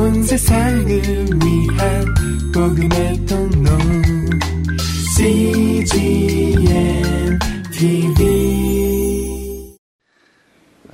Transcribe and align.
온 0.00 0.22
세상을 0.22 0.88
위한 0.88 2.14
복음의 2.54 3.26
통로 3.26 3.70
CGM 5.14 6.62
TV 7.70 9.76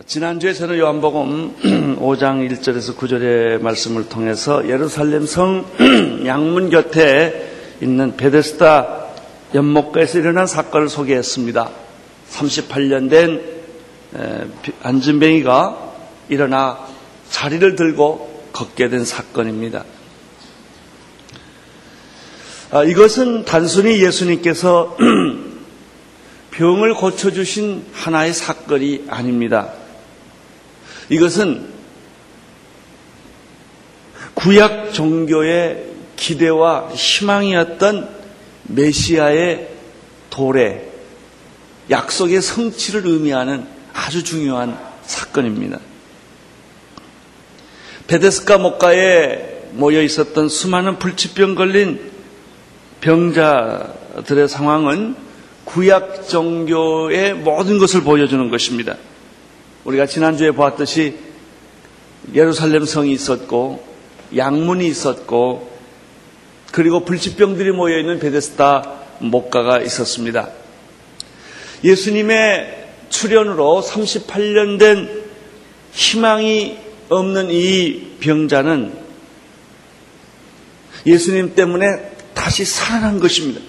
지난주에 0.07 0.55
저는 0.55 0.79
요한복음 0.79 1.99
5장 2.01 2.51
1절에서 2.51 2.97
9절의 2.97 3.63
말씀을 3.63 4.09
통해서 4.09 4.69
예루살렘 4.69 5.25
성 5.25 5.65
양문 6.27 6.71
곁에 6.71 7.77
있는 7.81 8.17
베데스다 8.17 9.07
연못가에서 9.55 10.19
일어난 10.19 10.49
사건을 10.49 10.89
소개했습니다. 10.89 11.71
38년 12.31 13.09
된 13.09 13.41
안진뱅이가 14.83 15.93
일어나 16.29 16.81
자리를 17.31 17.77
들고 17.77 18.36
걷게 18.57 18.89
된 18.89 19.05
사건입니다. 19.05 19.85
아, 22.71 22.85
이것은 22.85 23.45
단순히 23.45 24.03
예수님께서 24.03 24.97
병을 26.53 26.95
고쳐주신 26.95 27.85
하나의 27.93 28.33
사건이 28.33 29.05
아닙니다. 29.09 29.73
이것은 31.11 31.69
구약 34.35 34.95
종교의 34.95 35.91
기대와 36.17 36.93
희망이었던 36.95 38.09
메시아의 38.65 39.69
도래, 40.31 40.83
약속의 41.91 42.41
성취를 42.41 43.07
의미하는 43.07 43.67
아주 43.93 44.25
중요한 44.25 44.79
사건입니다. 45.05 45.79
베데스카 48.07 48.59
목가에 48.59 49.57
모여 49.73 50.01
있었던 50.03 50.49
수많은 50.49 50.99
불치병 50.99 51.55
걸린 51.55 52.01
병자들의 53.01 54.49
상황은 54.49 55.17
구약 55.65 56.29
종교의 56.29 57.35
모든 57.35 57.79
것을 57.79 58.03
보여주는 58.03 58.49
것입니다. 58.49 58.97
우리가 59.85 60.07
지난주에 60.07 60.53
보았듯이 60.53 61.17
예루살렘 62.35 62.85
성이 62.85 63.13
있었고 63.13 63.85
양문이 64.37 64.87
있었고 64.87 65.71
그리고 66.73 67.05
불치병들이 67.05 67.73
모여 67.73 67.99
있는 67.99 68.19
베데스다 68.19 68.93
목가가 69.19 69.81
있었습니다. 69.81 70.51
예수님의 71.85 72.87
출현으로 73.09 73.83
38년 73.87 74.79
된 74.79 75.25
희망이 75.93 76.86
없는 77.09 77.51
이 77.51 78.17
병자는 78.21 79.07
예수님 81.07 81.55
때문에 81.55 81.87
다시 82.35 82.65
살아난 82.65 83.21
것입니다. 83.21 83.61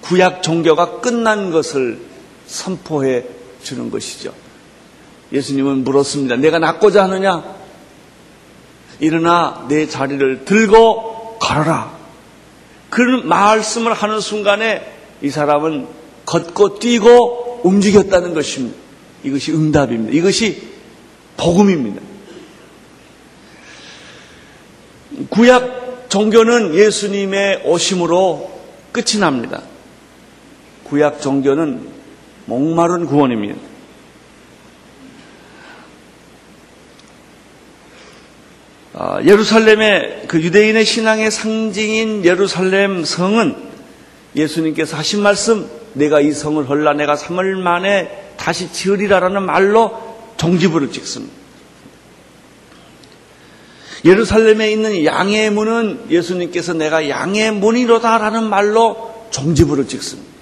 구약 0.00 0.42
종교가 0.42 1.00
끝난 1.00 1.50
것을 1.50 1.98
선포해 2.46 3.24
주는 3.62 3.90
것이죠. 3.90 4.34
예수님은 5.32 5.84
물었습니다. 5.84 6.36
내가 6.36 6.58
낫고자 6.58 7.04
하느냐? 7.04 7.42
일어나 9.00 9.66
내 9.68 9.88
자리를 9.88 10.44
들고 10.44 11.38
걸어라. 11.40 11.96
그 12.90 13.00
말씀을 13.00 13.92
하는 13.92 14.20
순간에 14.20 14.92
이 15.22 15.30
사람은 15.30 15.88
걷고 16.26 16.78
뛰고 16.78 17.62
움직였다는 17.64 18.34
것입니다. 18.34 18.76
이것이 19.24 19.52
응답입니다. 19.52 20.12
이것이 20.12 20.62
복음입니다. 21.36 22.00
구약 25.30 26.06
종교는 26.08 26.74
예수님의 26.74 27.62
오심으로 27.64 28.50
끝이 28.92 29.18
납니다. 29.18 29.62
구약 30.84 31.20
종교는 31.20 31.88
목마른 32.46 33.06
구원입니다. 33.06 33.56
아, 38.96 39.18
예루살렘의 39.24 40.24
그 40.28 40.40
유대인의 40.40 40.84
신앙의 40.84 41.30
상징인 41.32 42.24
예루살렘 42.24 43.04
성은 43.04 43.56
예수님께서 44.36 44.96
하신 44.96 45.20
말씀, 45.20 45.68
내가 45.94 46.20
이 46.20 46.30
성을 46.30 46.68
헐라 46.68 46.92
내가 46.94 47.16
3월 47.16 47.54
만에 47.56 48.32
다시 48.36 48.72
지으리라라는 48.72 49.42
말로 49.42 50.16
종지부를 50.36 50.92
찍습니다. 50.92 51.43
예루살렘에 54.04 54.70
있는 54.70 55.04
양의 55.04 55.50
문은 55.50 56.06
예수님께서 56.10 56.74
내가 56.74 57.08
양의 57.08 57.52
문이로다라는 57.52 58.48
말로 58.48 59.14
종지부를 59.30 59.88
찍습니다. 59.88 60.34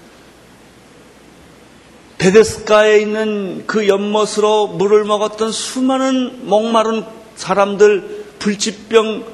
베데스가에 2.19 3.01
있는 3.01 3.65
그 3.67 3.89
연못으로 3.89 4.69
물을 4.69 5.05
먹었던 5.05 5.51
수많은 5.51 6.47
목마른 6.47 7.05
사람들 7.35 8.25
불치병 8.39 9.25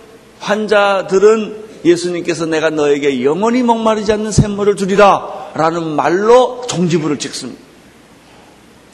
환자들은 0.41 1.69
예수님께서 1.85 2.47
내가 2.47 2.71
너에게 2.71 3.25
영원히 3.25 3.63
목마르지 3.63 4.13
않는 4.13 4.31
샘물을 4.31 4.77
주리라 4.77 5.51
라는 5.55 5.97
말로 5.97 6.63
종지부를 6.67 7.19
찍습니다. 7.19 7.61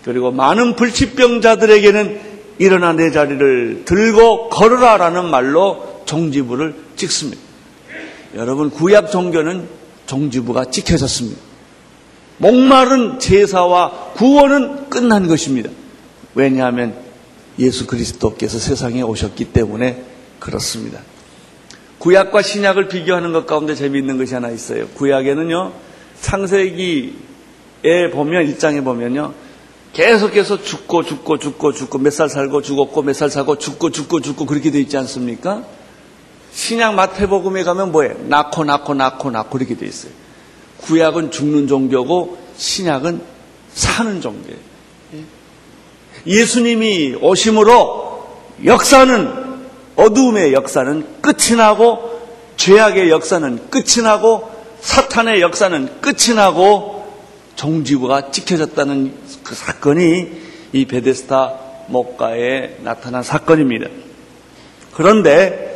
그리고 0.04 0.30
많은 0.30 0.76
불치병자들에게는 0.76 2.23
일어나 2.58 2.92
내 2.92 3.10
자리를 3.10 3.84
들고 3.84 4.48
걸으라 4.48 4.96
라는 4.96 5.30
말로 5.30 6.02
종지부를 6.06 6.74
찍습니다. 6.96 7.40
여러분, 8.34 8.70
구약 8.70 9.10
종교는 9.10 9.68
종지부가 10.06 10.66
찍혀졌습니다. 10.66 11.40
목마른 12.38 13.18
제사와 13.18 14.12
구원은 14.14 14.90
끝난 14.90 15.28
것입니다. 15.28 15.70
왜냐하면 16.34 16.94
예수 17.58 17.86
그리스도께서 17.86 18.58
세상에 18.58 19.02
오셨기 19.02 19.46
때문에 19.46 20.02
그렇습니다. 20.40 21.00
구약과 21.98 22.42
신약을 22.42 22.88
비교하는 22.88 23.32
것 23.32 23.46
가운데 23.46 23.74
재미있는 23.74 24.18
것이 24.18 24.34
하나 24.34 24.50
있어요. 24.50 24.88
구약에는요, 24.88 25.72
창세기에 26.20 27.12
보면, 28.12 28.46
일장에 28.46 28.82
보면요, 28.82 29.32
계속해서 29.94 30.62
죽고 30.62 31.04
죽고 31.04 31.38
죽고 31.38 31.72
죽고 31.72 31.98
몇 31.98 32.10
살 32.12 32.28
살고 32.28 32.62
죽었고 32.62 33.02
몇 33.02 33.14
살 33.14 33.30
살고 33.30 33.58
죽고 33.58 33.90
죽고 33.90 34.20
죽고 34.20 34.46
그렇게 34.46 34.70
돼 34.70 34.80
있지 34.80 34.96
않습니까? 34.96 35.62
신약 36.52 36.94
마태복음에 36.94 37.64
가면 37.64 37.92
뭐예요? 37.92 38.14
낳고 38.26 38.64
낳고 38.64 38.94
낳고 38.94 39.30
낳고 39.30 39.58
이렇게 39.58 39.76
돼 39.76 39.86
있어요. 39.86 40.12
구약은 40.82 41.30
죽는 41.30 41.66
종교고 41.68 42.38
신약은 42.56 43.20
사는 43.72 44.20
종교예요. 44.20 44.58
예수님이 46.26 47.16
오심으로 47.20 48.26
역사는 48.64 49.44
어두움의 49.96 50.52
역사는 50.54 51.20
끝이 51.20 51.56
나고 51.56 52.20
죄악의 52.56 53.10
역사는 53.10 53.68
끝이 53.70 54.02
나고 54.02 54.50
사탄의 54.80 55.40
역사는 55.40 56.00
끝이 56.00 56.34
나고 56.36 57.04
종지부가 57.56 58.30
찍혀졌다는 58.30 59.23
그 59.44 59.54
사건이 59.54 60.32
이 60.72 60.86
베데스타 60.86 61.54
목가에 61.88 62.78
나타난 62.82 63.22
사건입니다. 63.22 63.88
그런데 64.94 65.70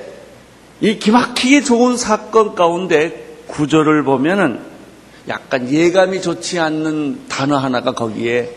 이 0.80 0.98
기막히게 0.98 1.62
좋은 1.62 1.96
사건 1.96 2.54
가운데 2.54 3.26
구조를 3.46 4.04
보면은 4.04 4.60
약간 5.28 5.70
예감이 5.70 6.22
좋지 6.22 6.58
않는 6.58 7.28
단어 7.28 7.56
하나가 7.58 7.92
거기에 7.92 8.54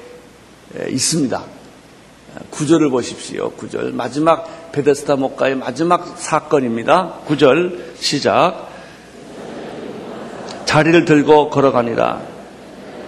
있습니다. 0.90 1.44
구절을 2.50 2.90
보십시오. 2.90 3.52
구절. 3.52 3.92
마지막 3.92 4.72
베데스다 4.72 5.18
목가의 5.18 5.56
마지막 5.56 6.18
사건입니다. 6.18 7.20
구절 7.26 7.96
시작. 8.00 8.70
자리를 10.66 11.04
들고 11.04 11.50
걸어가니라. 11.50 12.22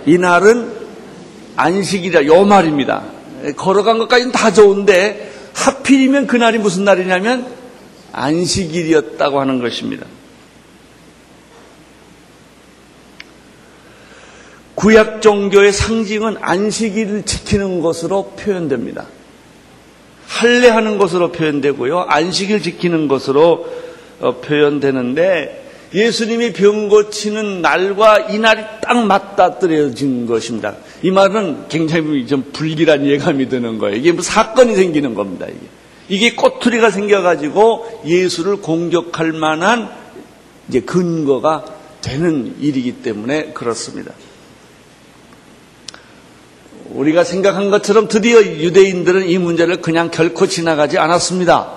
이날은 0.05 0.82
안식이라 1.55 2.25
요 2.25 2.43
말입니다. 2.45 3.03
걸어간 3.57 3.97
것까지는 3.97 4.31
다 4.31 4.51
좋은데 4.53 5.31
하필이면 5.53 6.27
그날이 6.27 6.57
무슨 6.57 6.85
날이냐면 6.85 7.45
안식일이었다고 8.11 9.39
하는 9.39 9.59
것입니다. 9.59 10.05
구약 14.75 15.21
종교의 15.21 15.71
상징은 15.71 16.37
안식일을 16.41 17.23
지키는 17.23 17.81
것으로 17.81 18.33
표현됩니다. 18.37 19.05
할례하는 20.27 20.97
것으로 20.97 21.31
표현되고요. 21.31 22.01
안식일 22.01 22.61
지키는 22.61 23.07
것으로 23.07 23.65
어, 24.19 24.37
표현되는데 24.41 25.63
예수님이 25.93 26.53
병 26.53 26.89
고치는 26.89 27.61
날과 27.61 28.29
이 28.31 28.39
날이 28.39 28.63
딱 28.81 29.05
맞닥뜨려진 29.05 30.25
것입니다. 30.25 30.75
이 31.03 31.11
말은 31.11 31.67
굉장히 31.67 32.25
좀 32.25 32.49
불길한 32.53 33.05
예감이 33.05 33.49
드는 33.49 33.77
거예요. 33.77 33.97
이게 33.97 34.13
뭐 34.13 34.23
사건이 34.23 34.75
생기는 34.75 35.13
겁니다. 35.13 35.45
이게. 35.47 35.59
이게 36.09 36.35
꼬투리가 36.35 36.91
생겨가지고 36.91 38.01
예수를 38.05 38.57
공격할 38.57 39.33
만한 39.33 39.89
이제 40.69 40.79
근거가 40.79 41.65
되는 42.01 42.55
일이기 42.59 43.01
때문에 43.01 43.51
그렇습니다. 43.53 44.13
우리가 46.89 47.23
생각한 47.23 47.69
것처럼 47.69 48.07
드디어 48.07 48.41
유대인들은 48.41 49.27
이 49.27 49.37
문제를 49.37 49.81
그냥 49.81 50.09
결코 50.11 50.47
지나가지 50.47 50.97
않았습니다. 50.97 51.71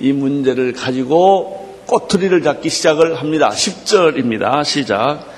이 0.00 0.12
문제를 0.12 0.72
가지고 0.72 1.78
꼬투리를 1.86 2.42
잡기 2.42 2.68
시작을 2.68 3.20
합니다. 3.20 3.50
10절입니다. 3.50 4.64
시작. 4.64 5.29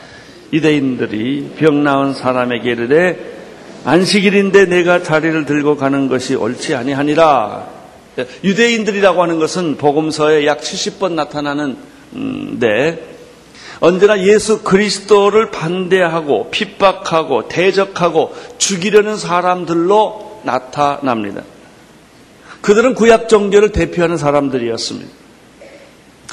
유대인들이 0.52 1.52
병 1.56 1.82
나은 1.82 2.14
사람에게 2.14 2.70
이르되 2.70 3.32
안식일인데 3.84 4.66
내가 4.66 5.02
자리를 5.02 5.44
들고 5.44 5.76
가는 5.76 6.08
것이 6.08 6.34
옳지 6.34 6.74
아니하니라. 6.74 7.82
유대인들이라고 8.44 9.22
하는 9.22 9.38
것은 9.38 9.76
복음서에 9.76 10.46
약 10.46 10.60
70번 10.60 11.12
나타나는데 11.12 13.12
언제나 13.80 14.22
예수 14.22 14.62
그리스도를 14.62 15.50
반대하고 15.50 16.50
핍박하고 16.50 17.48
대적하고 17.48 18.34
죽이려는 18.58 19.16
사람들로 19.16 20.42
나타납니다. 20.44 21.42
그들은 22.60 22.94
구약 22.94 23.28
종교를 23.28 23.72
대표하는 23.72 24.18
사람들이었습니다. 24.18 25.10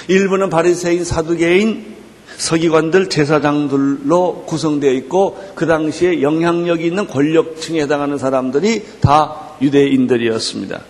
일부는 0.09 0.51
바리새인, 0.51 1.03
사두개인, 1.03 1.98
서기관들, 2.39 3.09
제사장들로 3.09 4.45
구성되어 4.47 4.93
있고 4.93 5.37
그 5.55 5.67
당시에 5.67 6.21
영향력이 6.21 6.85
있는 6.85 7.05
권력층에 7.05 7.81
해당하는 7.81 8.17
사람들이 8.17 8.85
다 9.01 9.55
유대인들이었습니다. 9.61 10.81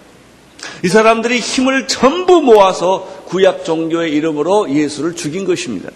이 0.86 0.88
사람들이 0.88 1.40
힘을 1.40 1.88
전부 1.88 2.42
모아서 2.42 3.24
구약 3.26 3.66
종교의 3.66 4.14
이름으로 4.14 4.70
예수를 4.70 5.16
죽인 5.16 5.46
것입니다. 5.46 5.90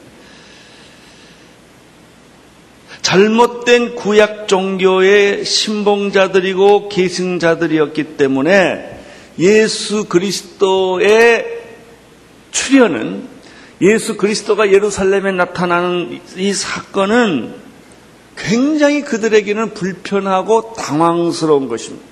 잘못된 3.04 3.94
구약 3.94 4.48
종교의 4.48 5.46
신봉자들이고 5.46 6.90
계승자들이었기 6.90 8.18
때문에 8.18 9.02
예수 9.38 10.06
그리스도의 10.06 11.46
출현은 12.52 13.33
예수 13.82 14.18
그리스도가 14.18 14.72
예루살렘에 14.72 15.32
나타나는 15.32 16.22
이 16.38 16.54
사건은 16.54 17.56
굉장히 18.38 19.02
그들에게는 19.02 19.74
불편하고 19.74 20.74
당황스러운 20.74 21.68
것입니다. 21.68 22.06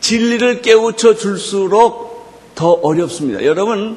진리를 0.00 0.62
깨우쳐 0.62 1.14
줄수록 1.16 2.54
더 2.54 2.72
어렵습니다. 2.72 3.44
여러분, 3.44 3.96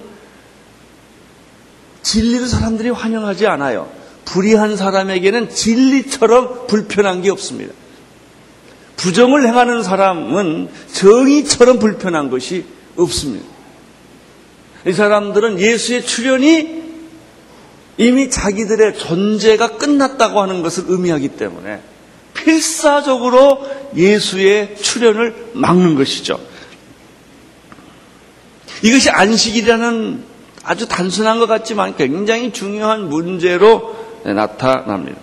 진리를 2.01 2.47
사람들이 2.47 2.89
환영하지 2.89 3.47
않아요. 3.47 3.89
불의한 4.25 4.77
사람에게는 4.77 5.49
진리처럼 5.49 6.67
불편한 6.67 7.21
게 7.21 7.29
없습니다. 7.29 7.73
부정을 8.97 9.47
행하는 9.47 9.83
사람은 9.83 10.69
정의처럼 10.93 11.79
불편한 11.79 12.29
것이 12.29 12.65
없습니다. 12.95 13.52
이 14.85 14.93
사람들은 14.93 15.59
예수의 15.59 16.05
출현이 16.05 16.83
이미 17.97 18.29
자기들의 18.29 18.97
존재가 18.97 19.77
끝났다고 19.77 20.41
하는 20.41 20.61
것을 20.61 20.85
의미하기 20.87 21.29
때문에 21.29 21.79
필사적으로 22.33 23.65
예수의 23.95 24.75
출현을 24.77 25.51
막는 25.53 25.95
것이죠. 25.95 26.39
이것이 28.81 29.09
안식이라는 29.09 30.23
아주 30.63 30.87
단순한 30.87 31.39
것 31.39 31.47
같지만 31.47 31.95
굉장히 31.95 32.51
중요한 32.51 33.09
문제로 33.09 33.95
나타납니다. 34.23 35.19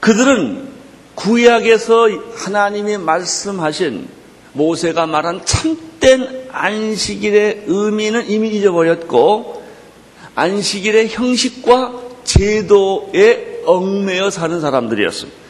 그들은 0.00 0.68
구약에서 1.14 2.08
하나님이 2.36 2.98
말씀하신 2.98 4.08
모세가 4.54 5.06
말한 5.06 5.44
참된 5.44 6.46
안식일의 6.50 7.64
의미는 7.66 8.28
이미 8.30 8.48
잊어버렸고 8.50 9.62
안식일의 10.34 11.08
형식과 11.10 12.00
제도에 12.24 13.62
얽매여 13.66 14.30
사는 14.30 14.60
사람들이었습니다. 14.60 15.44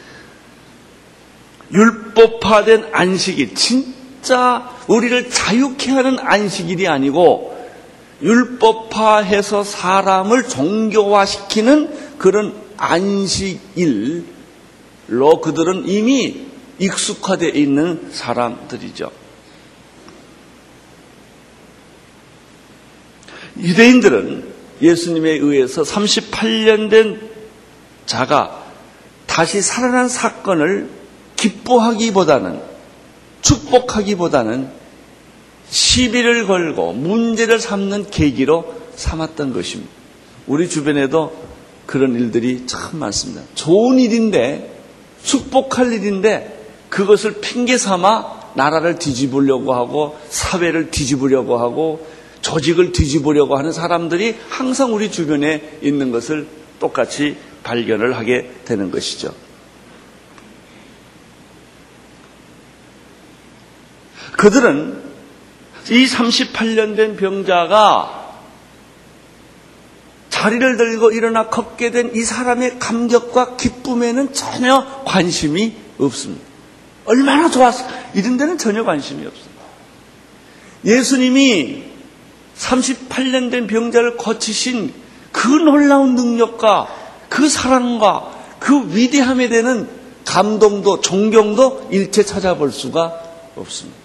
율법화된 1.71 2.89
안식일, 2.91 3.55
진짜 3.55 4.69
우리를 4.87 5.29
자유케 5.29 5.91
하는 5.91 6.19
안식일이 6.19 6.87
아니고 6.87 7.55
율법화해서 8.21 9.63
사람을 9.63 10.47
종교화시키는 10.47 12.17
그런 12.17 12.53
안식일로 12.77 14.21
그들은 15.41 15.87
이미 15.87 16.45
익숙화되어 16.79 17.49
있는 17.49 18.09
사람들이죠. 18.11 19.11
유대인들은 23.57 24.53
예수님에 24.81 25.31
의해서 25.31 25.83
38년 25.83 26.89
된 26.89 27.29
자가 28.05 28.63
다시 29.25 29.61
살아난 29.61 30.09
사건을 30.09 30.89
기뻐하기보다는 31.35 32.61
축복하기보다는 33.41 34.69
시비를 35.69 36.47
걸고 36.47 36.93
문제를 36.93 37.59
삼는 37.59 38.09
계기로 38.09 38.73
삼았던 38.95 39.53
것입니다. 39.53 39.91
우리 40.47 40.69
주변에도 40.69 41.45
그런 41.85 42.15
일들이 42.15 42.65
참 42.65 42.99
많습니다. 42.99 43.41
좋은 43.55 43.99
일인데 43.99 44.81
축복할 45.23 45.91
일인데 45.91 46.54
그것을 46.95 47.41
핑계 47.41 47.77
삼아 47.77 48.53
나라를 48.53 48.97
뒤집으려고 48.97 49.73
하고 49.73 50.17
사회를 50.29 50.91
뒤집으려고 50.91 51.57
하고 51.57 52.07
조직을 52.39 52.93
뒤집으려고 52.93 53.57
하는 53.57 53.73
사람들이 53.73 54.37
항상 54.47 54.93
우리 54.93 55.11
주변에 55.11 55.79
있는 55.81 56.13
것을 56.13 56.47
똑같이 56.79 57.35
발견을 57.63 58.15
하게 58.15 58.49
되는 58.63 58.91
것이죠. 58.91 59.33
그들은 64.37 65.03
이 65.89 66.05
38년 66.05 66.95
된 66.95 67.17
병자가 67.17 68.37
자리를 70.29 70.77
들고 70.77 71.11
일어나 71.11 71.49
걷게 71.49 71.91
된 71.91 72.15
이 72.15 72.21
사람의 72.21 72.79
감격과 72.79 73.57
기쁨에는 73.57 74.31
전혀 74.31 75.03
관심이 75.03 75.75
없습니다. 75.97 76.54
얼마나 77.05 77.49
좋았어. 77.49 77.85
이런 78.13 78.37
데는 78.37 78.57
전혀 78.57 78.83
관심이 78.83 79.25
없습니다. 79.25 79.63
예수님이 80.83 81.83
38년 82.57 83.51
된 83.51 83.67
병자를 83.67 84.17
거치신 84.17 84.93
그 85.31 85.47
놀라운 85.47 86.15
능력과 86.15 86.87
그 87.29 87.49
사랑과 87.49 88.31
그 88.59 88.95
위대함에 88.95 89.49
대한 89.49 89.89
감동도 90.25 91.01
존경도 91.01 91.89
일체 91.91 92.23
찾아볼 92.23 92.71
수가 92.71 93.13
없습니다. 93.55 93.99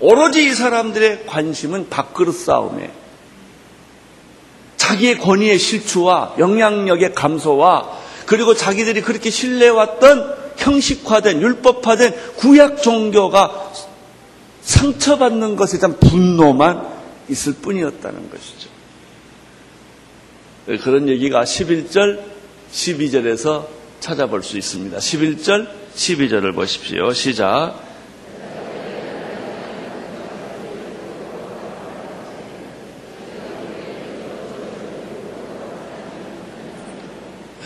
오로지 0.00 0.44
이 0.44 0.54
사람들의 0.54 1.26
관심은 1.26 1.88
밥그릇 1.88 2.34
싸움에 2.34 2.90
자기의 4.76 5.18
권위의 5.18 5.58
실추와 5.58 6.34
영향력의 6.38 7.14
감소와 7.14 7.90
그리고 8.26 8.54
자기들이 8.54 9.02
그렇게 9.02 9.30
신뢰해왔던 9.30 10.43
형식화된 10.56 11.40
율법화된 11.42 12.14
구약 12.36 12.82
종교가 12.82 13.72
상처받는 14.62 15.56
것에 15.56 15.78
대한 15.78 15.98
분노만 15.98 16.86
있을 17.28 17.54
뿐이었다는 17.54 18.30
것이죠. 18.30 18.74
그런 20.82 21.08
얘기가 21.08 21.44
11절, 21.44 22.20
12절에서 22.72 23.66
찾아볼 24.00 24.42
수 24.42 24.56
있습니다. 24.56 24.96
11절, 24.96 25.68
12절을 25.94 26.54
보십시오. 26.54 27.12
시작. 27.12 27.78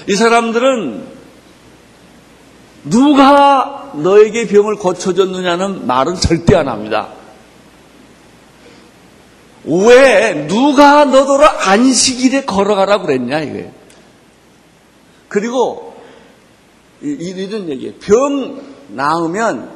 이 0.09 0.15
사람들은 0.15 1.18
누가 2.91 3.93
너에게 3.95 4.47
병을 4.47 4.77
고쳐줬느냐는 4.77 5.87
말은 5.87 6.17
절대 6.17 6.57
안 6.57 6.69
합니다. 6.69 7.09
왜 9.65 10.47
누가 10.49 11.05
너더러 11.05 11.47
안식일에 11.47 12.45
걸어가라 12.45 12.99
그랬냐 12.99 13.41
이거예요. 13.41 13.71
그리고 15.29 15.95
이런 17.01 17.69
얘기예요. 17.69 17.95
병 18.01 18.63
나으면 18.89 19.71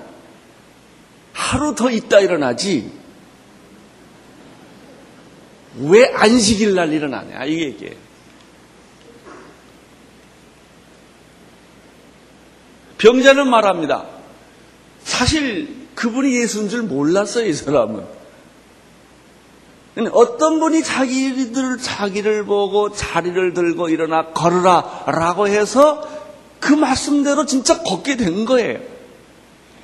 하루 1.33 1.75
더 1.75 1.90
있다 1.90 2.21
일어나지. 2.21 2.90
왜 5.78 6.12
안식일 6.14 6.75
날 6.75 6.92
일어나냐 6.92 7.45
이게 7.45 7.64
이게 7.69 7.97
병자는 13.02 13.50
말합니다. 13.50 14.04
사실 15.02 15.88
그분이 15.97 16.40
예수인 16.40 16.68
줄 16.68 16.82
몰랐어요 16.82 17.47
이 17.47 17.52
사람은. 17.52 18.04
어떤 20.12 20.61
분이 20.61 20.85
자기들 20.85 21.78
자기를 21.78 22.44
보고 22.44 22.92
자리를 22.92 23.54
들고 23.54 23.88
일어나 23.88 24.26
걸으라 24.26 25.04
라고 25.09 25.49
해서 25.49 26.09
그 26.61 26.73
말씀대로 26.73 27.44
진짜 27.44 27.82
걷게 27.82 28.16
된 28.16 28.44
거예요. 28.44 28.78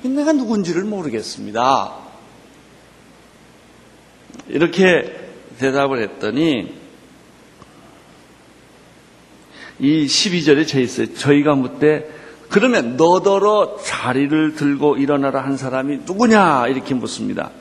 내가 0.01 0.31
누군지를 0.31 0.85
모르겠습니다. 0.85 1.93
이렇게 4.47 5.13
대답을 5.59 6.01
했더니 6.03 6.73
이 9.77 10.05
12절에 10.05 10.65
쳐 10.65 10.79
있어요. 10.79 11.13
저희가 11.13 11.55
묻되 11.55 12.18
그러면 12.49 12.97
너더러 12.97 13.77
자리를 13.83 14.55
들고 14.55 14.97
일어나라 14.97 15.43
한 15.43 15.55
사람이 15.57 15.99
누구냐 16.05 16.67
이렇게 16.67 16.93
묻습니다. 16.93 17.51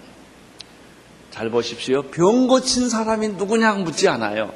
잘 1.30 1.50
보십시오. 1.50 2.02
병 2.02 2.46
고친 2.46 2.88
사람이 2.88 3.28
누구냐 3.28 3.74
묻지 3.74 4.08
않아요. 4.08 4.52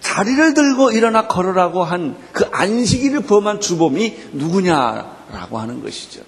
자리를 0.00 0.54
들고 0.54 0.90
일어나 0.90 1.26
걸으라고 1.26 1.84
한 1.84 2.16
그 2.40 2.48
안식일을 2.50 3.24
범한 3.24 3.60
주범이 3.60 4.16
누구냐라고 4.32 5.58
하는 5.58 5.82
것이죠. 5.82 6.22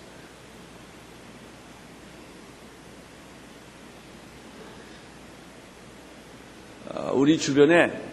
어, 6.91 7.13
우리 7.15 7.39
주변에 7.39 8.12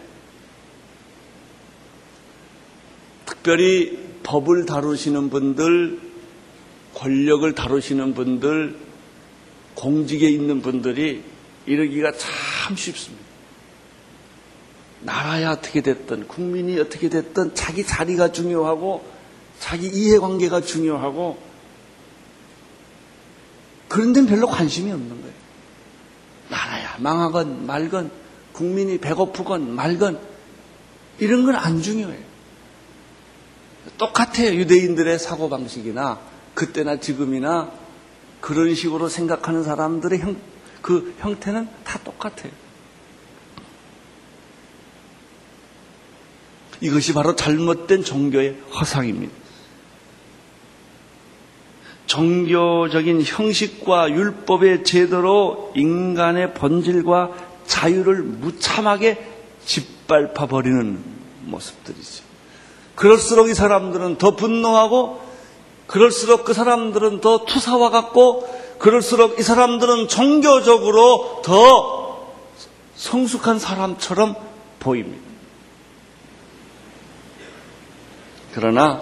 특별히 3.39 3.97
법을 4.23 4.65
다루시는 4.65 5.29
분들, 5.29 5.99
권력을 6.95 7.55
다루시는 7.55 8.13
분들, 8.13 8.75
공직에 9.75 10.29
있는 10.29 10.61
분들이 10.61 11.23
이러기가 11.65 12.11
참 12.11 12.75
쉽습니다. 12.75 13.23
나라야 15.01 15.51
어떻게 15.51 15.81
됐든, 15.81 16.27
국민이 16.27 16.77
어떻게 16.79 17.07
됐든 17.07 17.55
자기 17.55 17.85
자리가 17.85 18.33
중요하고, 18.33 19.05
자기 19.59 19.87
이해관계가 19.87 20.61
중요하고, 20.61 21.37
그런 23.87 24.11
데는 24.11 24.27
별로 24.27 24.47
관심이 24.47 24.91
없는 24.91 25.09
거예요. 25.09 25.33
나라야 26.49 26.97
망하건 26.99 27.65
말건, 27.65 28.11
국민이 28.51 28.97
배고프건 28.97 29.73
말건, 29.73 30.19
이런 31.19 31.45
건 31.45 31.55
안 31.55 31.81
중요해요. 31.81 32.28
똑같아요. 33.97 34.53
유대인들의 34.55 35.19
사고방식이나, 35.19 36.19
그때나 36.53 36.99
지금이나, 36.99 37.71
그런 38.41 38.73
식으로 38.75 39.09
생각하는 39.09 39.63
사람들의 39.63 40.19
형, 40.19 40.37
그 40.81 41.13
형태는 41.19 41.67
다 41.83 41.99
똑같아요. 42.03 42.51
이것이 46.81 47.13
바로 47.13 47.35
잘못된 47.35 48.03
종교의 48.03 48.57
허상입니다. 48.79 49.33
종교적인 52.05 53.21
형식과 53.23 54.09
율법의 54.09 54.83
제도로 54.83 55.71
인간의 55.75 56.55
본질과 56.55 57.49
자유를 57.67 58.23
무참하게 58.23 59.23
짓밟아 59.65 60.47
버리는 60.47 60.99
모습들이죠. 61.43 62.28
그럴수록 62.99 63.49
이 63.49 63.53
사람들은 63.53 64.17
더 64.17 64.35
분노하고 64.35 65.21
그럴수록 65.87 66.43
그 66.43 66.53
사람들은 66.53 67.21
더 67.21 67.45
투사와 67.45 67.91
같고 67.91 68.45
그럴수록 68.77 69.39
이 69.39 69.41
사람들은 69.41 70.09
종교적으로 70.09 71.41
더 71.41 72.33
성숙한 72.97 73.57
사람처럼 73.57 74.35
보입니다. 74.81 75.23
그러나 78.53 79.01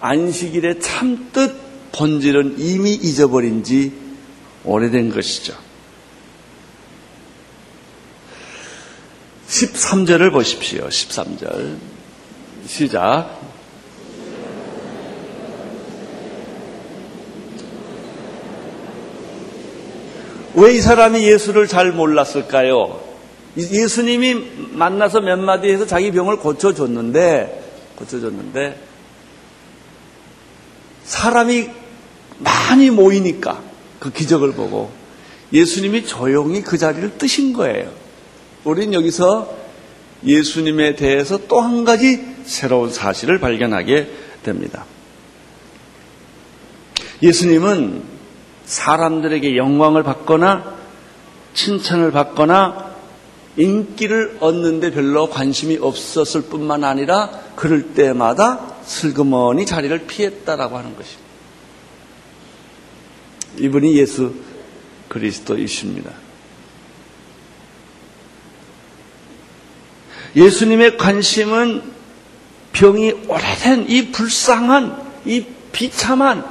안식일의 0.00 0.80
참뜻 0.80 1.92
본질은 1.92 2.56
이미 2.58 2.92
잊어버린 2.92 3.64
지 3.64 3.94
오래된 4.64 5.14
것이죠. 5.14 5.54
13절을 9.48 10.30
보십시오. 10.30 10.86
13절. 10.88 11.93
시작. 12.66 13.40
왜 20.56 20.76
이 20.76 20.80
사람이 20.80 21.26
예수를 21.26 21.66
잘 21.66 21.90
몰랐을까요? 21.92 23.00
예수님이 23.56 24.34
만나서 24.72 25.20
몇 25.20 25.36
마디 25.38 25.68
해서 25.68 25.86
자기 25.86 26.10
병을 26.12 26.36
고쳐줬는데, 26.38 27.62
고쳐줬는데, 27.96 28.80
사람이 31.04 31.68
많이 32.38 32.90
모이니까 32.90 33.62
그 34.00 34.10
기적을 34.10 34.52
보고 34.52 34.90
예수님이 35.52 36.04
조용히 36.06 36.62
그 36.62 36.78
자리를 36.78 37.18
뜨신 37.18 37.52
거예요. 37.52 37.90
우린 38.64 38.92
여기서 38.94 39.54
예수님에 40.24 40.96
대해서 40.96 41.46
또 41.46 41.60
한 41.60 41.84
가지 41.84 42.33
새로운 42.44 42.90
사실을 42.92 43.40
발견하게 43.40 44.10
됩니다. 44.42 44.84
예수님은 47.22 48.02
사람들에게 48.66 49.56
영광을 49.56 50.02
받거나 50.02 50.74
칭찬을 51.54 52.12
받거나 52.12 52.94
인기를 53.56 54.38
얻는데 54.40 54.90
별로 54.90 55.30
관심이 55.30 55.78
없었을 55.80 56.42
뿐만 56.42 56.82
아니라 56.82 57.30
그럴 57.54 57.94
때마다 57.94 58.74
슬그머니 58.82 59.64
자리를 59.64 60.06
피했다라고 60.06 60.76
하는 60.76 60.96
것입니다. 60.96 61.24
이분이 63.58 63.96
예수 63.96 64.34
그리스도이십니다. 65.08 66.10
예수님의 70.34 70.96
관심은 70.96 71.93
병이 72.74 73.12
오래된 73.28 73.86
이 73.88 74.10
불쌍한, 74.10 75.02
이 75.24 75.46
비참한 75.72 76.44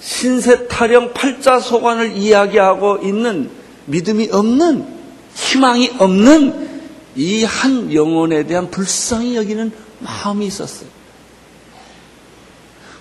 신세 0.00 0.66
타령 0.68 1.12
팔자소관을 1.12 2.16
이야기하고 2.16 3.00
있는 3.02 3.50
믿음이 3.84 4.30
없는, 4.32 4.86
희망이 5.34 5.90
없는 5.98 6.80
이 7.16 7.44
한 7.44 7.92
영혼에 7.92 8.44
대한 8.44 8.70
불쌍히 8.70 9.36
여기는 9.36 9.72
마음이 10.00 10.46
있었어요. 10.46 10.88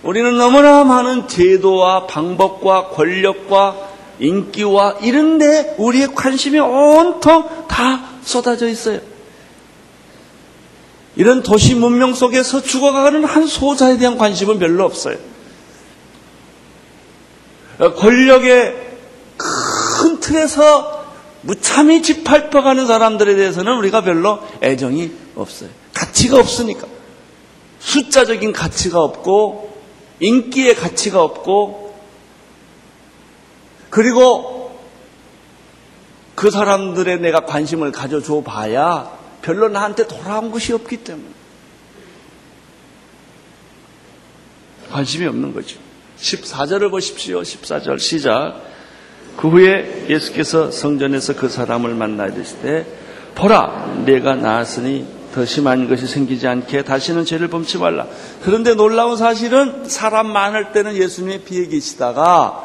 우리는 0.04 0.38
너무나 0.38 0.84
많은 0.84 1.28
제도와 1.28 2.08
방법과 2.08 2.90
권력과 2.90 3.90
인기와 4.20 5.00
이런데 5.02 5.76
우리의 5.78 6.16
관심이 6.16 6.60
온통 6.60 7.68
다 7.68 8.06
쏟아져 8.24 8.68
있어요. 8.68 9.00
이런 11.16 11.44
도시 11.44 11.76
문명 11.76 12.14
속에서 12.14 12.62
죽어가는 12.62 13.24
한 13.24 13.48
소자에 13.48 13.98
대한 13.98 14.18
관심은 14.18 14.60
별로 14.60 14.84
없어요. 14.84 15.18
권력의 17.78 18.76
큰 19.38 20.20
틀에서 20.20 21.06
무참히 21.42 22.02
짓밟혀가는 22.02 22.88
사람들에 22.88 23.36
대해서는 23.36 23.78
우리가 23.78 24.02
별로 24.02 24.40
애정이 24.64 25.12
없어요. 25.36 25.70
가치가 25.94 26.38
없으니까. 26.38 26.88
숫자적인 27.80 28.52
가치가 28.52 29.00
없고, 29.00 29.78
인기의 30.20 30.76
가치가 30.76 31.22
없고, 31.22 31.96
그리고 33.90 34.80
그 36.34 36.50
사람들의 36.50 37.20
내가 37.20 37.46
관심을 37.46 37.92
가져줘 37.92 38.42
봐야 38.44 39.15
별로 39.46 39.70
나한테 39.70 40.08
돌아온 40.08 40.50
것이 40.50 40.74
없기 40.74 40.98
때문에. 40.98 41.30
관심이 44.92 45.28
없는 45.28 45.54
거죠. 45.54 45.78
14절을 46.20 46.90
보십시오. 46.90 47.42
14절 47.42 48.00
시작. 48.00 48.60
그 49.38 49.50
후에 49.50 50.08
예수께서 50.10 50.72
성전에서 50.72 51.36
그 51.36 51.48
사람을 51.48 51.94
만나 51.94 52.26
이르실 52.26 52.62
때 52.62 52.86
보라 53.36 54.04
내가 54.06 54.36
나았으니 54.36 55.06
더 55.36 55.46
심한 55.46 55.90
것이 55.90 56.08
생기지 56.08 56.48
않게 56.48 56.84
다시는 56.84 57.26
죄를 57.26 57.50
범치 57.50 57.78
말라. 57.78 58.08
그런데 58.42 58.74
놀라운 58.74 59.16
사실은 59.16 59.88
사람 59.88 60.28
많을 60.28 60.72
때는 60.72 60.96
예수님이 60.96 61.42
비에 61.42 61.68
계시다가 61.68 62.64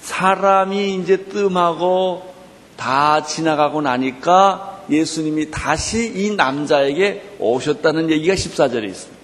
사람이 0.00 0.94
이제 0.94 1.16
뜸하고 1.16 2.34
다 2.76 3.24
지나가고 3.24 3.82
나니까 3.82 4.75
예수님이 4.90 5.50
다시 5.50 6.12
이 6.14 6.34
남자에게 6.34 7.36
오셨다는 7.38 8.10
얘기가 8.10 8.34
14절에 8.34 8.84
있습니다. 8.84 9.16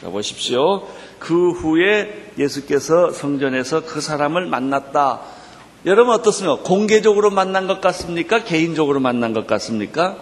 자, 0.00 0.10
보십시오. 0.10 0.86
그 1.18 1.52
후에 1.52 2.32
예수께서 2.38 3.10
성전에서 3.10 3.84
그 3.84 4.00
사람을 4.00 4.46
만났다. 4.46 5.22
여러분 5.86 6.14
어떻습니까? 6.14 6.62
공개적으로 6.62 7.30
만난 7.30 7.66
것 7.66 7.80
같습니까? 7.80 8.44
개인적으로 8.44 9.00
만난 9.00 9.32
것 9.32 9.46
같습니까? 9.46 10.18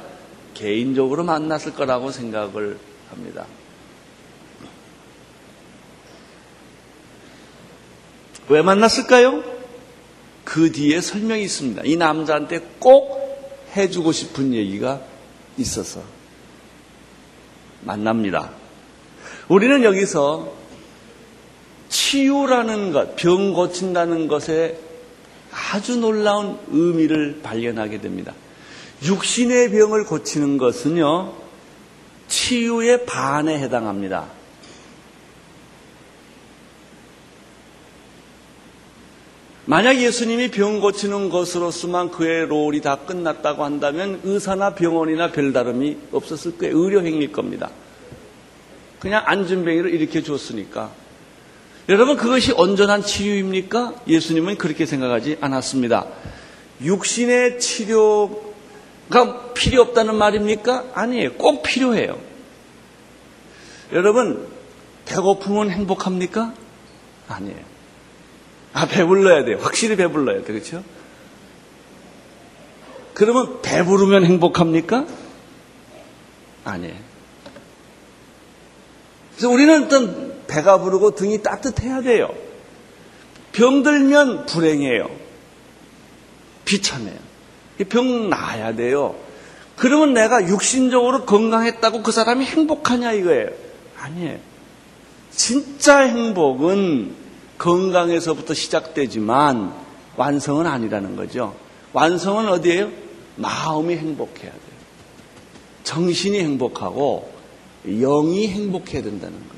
개인적으로 0.54 1.24
만났을 1.24 1.74
거라고 1.74 2.10
생각을 2.10 2.78
합니다. 3.10 3.46
왜 8.48 8.60
만났을까요? 8.60 9.42
그 10.44 10.72
뒤에 10.72 11.00
설명이 11.00 11.42
있습니다. 11.42 11.82
이 11.84 11.96
남자한테 11.96 12.60
꼭 12.78 13.21
해주고 13.76 14.12
싶은 14.12 14.52
얘기가 14.54 15.00
있어서 15.58 16.02
만납니다. 17.82 18.50
우리는 19.48 19.82
여기서 19.84 20.52
치유라는 21.88 22.92
것, 22.92 23.16
병 23.16 23.52
고친다는 23.52 24.28
것에 24.28 24.78
아주 25.50 25.96
놀라운 25.96 26.58
의미를 26.68 27.40
발견하게 27.42 28.00
됩니다. 28.00 28.32
육신의 29.04 29.70
병을 29.70 30.04
고치는 30.04 30.58
것은요, 30.58 31.34
치유의 32.28 33.04
반에 33.04 33.58
해당합니다. 33.58 34.41
만약 39.64 40.00
예수님이 40.00 40.50
병 40.50 40.80
고치는 40.80 41.28
것으로서만 41.30 42.10
그의 42.10 42.46
롤이 42.46 42.80
다 42.80 42.96
끝났다고 42.96 43.64
한다면 43.64 44.20
의사나 44.24 44.74
병원이나 44.74 45.30
별다름이 45.30 45.98
없었을 46.10 46.58
거예요. 46.58 46.76
의료행위일 46.76 47.30
겁니다. 47.30 47.70
그냥 48.98 49.22
안전병이를 49.24 49.94
일으켜 49.94 50.20
줬으니까. 50.20 50.90
여러분 51.88 52.16
그것이 52.16 52.52
온전한 52.52 53.02
치유입니까? 53.02 53.94
예수님은 54.08 54.58
그렇게 54.58 54.84
생각하지 54.84 55.38
않았습니다. 55.40 56.06
육신의 56.82 57.60
치료가 57.60 58.22
필요 59.54 59.82
없다는 59.82 60.16
말입니까? 60.16 60.86
아니에요. 60.94 61.34
꼭 61.34 61.62
필요해요. 61.62 62.18
여러분 63.92 64.48
배고프면 65.04 65.70
행복합니까? 65.70 66.54
아니에요. 67.28 67.71
아, 68.72 68.86
배불러야 68.86 69.44
돼요. 69.44 69.58
확실히 69.60 69.96
배불러야 69.96 70.42
돼. 70.42 70.52
그렇죠? 70.52 70.82
그러면 73.14 73.60
배부르면 73.62 74.24
행복합니까? 74.24 75.06
아니에요. 76.64 76.94
그래서 79.32 79.50
우리는 79.50 79.84
어떤 79.84 80.46
배가 80.46 80.78
부르고 80.78 81.14
등이 81.14 81.42
따뜻해야 81.42 82.02
돼요. 82.02 82.30
병들면 83.52 84.46
불행해요. 84.46 85.10
비참해요. 86.64 87.18
병 87.88 88.30
나아야 88.30 88.74
돼요. 88.74 89.14
그러면 89.76 90.14
내가 90.14 90.46
육신적으로 90.46 91.24
건강했다고 91.24 92.02
그 92.02 92.12
사람이 92.12 92.44
행복하냐 92.44 93.12
이거예요. 93.12 93.48
아니에요. 93.98 94.38
진짜 95.30 96.00
행복은 96.00 97.21
건강에서부터 97.62 98.54
시작되지만 98.54 99.72
완성은 100.16 100.66
아니라는 100.66 101.14
거죠. 101.14 101.54
완성은 101.92 102.48
어디에요? 102.48 102.90
마음이 103.36 103.96
행복해야 103.96 104.50
돼요. 104.50 104.72
정신이 105.84 106.40
행복하고 106.40 107.32
영이 107.84 108.48
행복해야 108.48 109.02
된다는 109.02 109.38
거죠. 109.38 109.52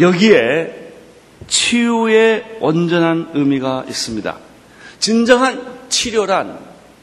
여기에 0.00 0.92
치유의 1.48 2.58
온전한 2.60 3.30
의미가 3.32 3.86
있습니다. 3.88 4.38
진정한 4.98 5.88
치료란 5.88 6.58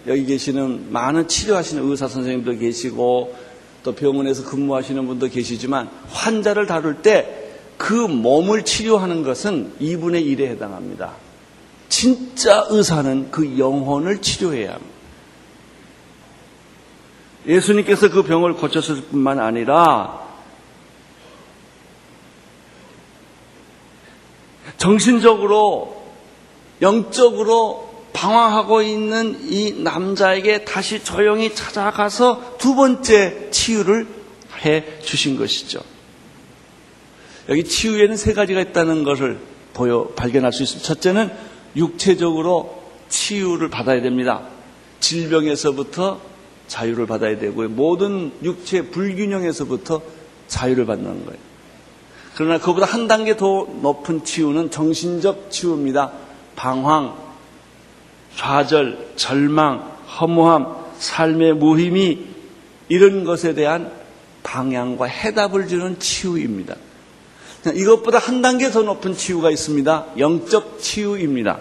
여기 0.06 0.26
계시는 0.26 0.92
많은 0.92 1.28
치료하시는 1.28 1.90
의사 1.90 2.08
선생님도 2.08 2.60
계시고 2.60 3.49
또 3.90 3.96
병원에서 3.96 4.44
근무하시는 4.46 5.08
분도 5.08 5.28
계시지만 5.28 5.90
환자를 6.10 6.66
다룰 6.68 7.02
때 7.02 7.40
그 7.80 7.94
몸을 7.94 8.66
치료하는 8.66 9.24
것은 9.24 9.74
2분의 9.80 10.26
1에 10.26 10.48
해당합니다. 10.48 11.14
진짜 11.88 12.68
의사는 12.70 13.32
그 13.32 13.58
영혼을 13.58 14.22
치료해야 14.22 14.74
합니다. 14.74 14.94
예수님께서 17.48 18.10
그 18.10 18.24
병을 18.24 18.56
고쳤을 18.56 19.04
뿐만 19.04 19.40
아니라 19.40 20.28
정신적으로, 24.76 26.04
영적으로 26.82 27.89
방황하고 28.14 28.82
있는 28.82 29.40
이 29.52 29.72
남자에게 29.84 30.66
다시 30.66 31.04
조용히 31.04 31.54
찾아가서 31.54 32.58
두 32.58 32.76
번째 32.76 33.50
치유를 33.52 34.08
해 34.66 34.84
주신 35.02 35.38
것이죠. 35.38 35.80
여기 37.50 37.64
치유에는 37.64 38.16
세 38.18 38.34
가지가 38.34 38.62
있다는 38.62 39.04
것을 39.04 39.40
보여 39.74 40.06
발견할 40.16 40.54
수 40.54 40.64
있습니다. 40.64 40.86
첫째는 40.88 41.32
육체적으로 41.76 42.84
치유를 43.10 43.70
받아야 43.70 44.02
됩니다. 44.02 44.42
질병에서부터 45.00 46.20
자유를 46.68 47.08
받아야 47.08 47.38
되고요. 47.40 47.70
모든 47.70 48.32
육체 48.44 48.84
불균형에서부터 48.84 50.02
자유를 50.48 50.86
받는 50.86 51.26
거예요. 51.26 51.40
그러나 52.36 52.60
그보다 52.60 52.86
한 52.86 53.08
단계 53.08 53.36
더 53.36 53.68
높은 53.82 54.24
치유는 54.24 54.72
정신적 54.72 55.52
치유입니다. 55.52 56.12
방황, 56.56 57.16
좌절, 58.40 59.12
절망, 59.18 59.98
허무함, 60.18 60.74
삶의 60.98 61.56
무힘이 61.56 62.26
이런 62.88 63.26
것에 63.26 63.54
대한 63.54 63.92
방향과 64.44 65.08
해답을 65.08 65.68
주는 65.68 66.00
치유입니다. 66.00 66.78
이것보다 67.76 68.18
한 68.18 68.42
단계 68.42 68.72
더 68.72 68.84
높은 68.84 69.14
치유가 69.14 69.52
있습니다. 69.52 70.06
영적 70.18 70.80
치유입니다. 70.80 71.60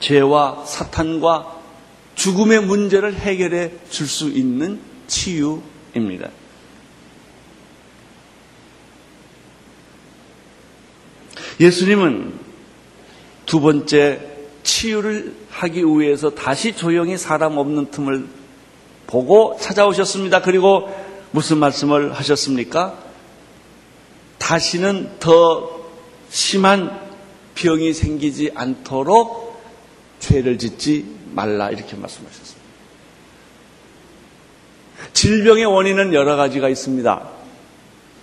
죄와 0.00 0.64
사탄과 0.64 1.54
죽음의 2.14 2.62
문제를 2.62 3.14
해결해 3.14 3.72
줄 3.90 4.06
수 4.06 4.30
있는 4.30 4.80
치유입니다. 5.06 6.30
예수님은 11.60 12.32
두 13.44 13.60
번째 13.60 14.37
치유를 14.68 15.34
하기 15.48 15.82
위해서 15.82 16.30
다시 16.30 16.76
조용히 16.76 17.16
사람 17.16 17.56
없는 17.56 17.90
틈을 17.90 18.26
보고 19.06 19.56
찾아오셨습니다. 19.58 20.42
그리고 20.42 20.94
무슨 21.30 21.56
말씀을 21.56 22.12
하셨습니까? 22.12 22.98
다시는 24.38 25.18
더 25.18 25.70
심한 26.28 27.00
병이 27.54 27.94
생기지 27.94 28.50
않도록 28.54 29.58
죄를 30.20 30.58
짓지 30.58 31.06
말라 31.32 31.70
이렇게 31.70 31.96
말씀하셨습니다. 31.96 32.68
질병의 35.14 35.64
원인은 35.64 36.12
여러 36.12 36.36
가지가 36.36 36.68
있습니다. 36.68 37.28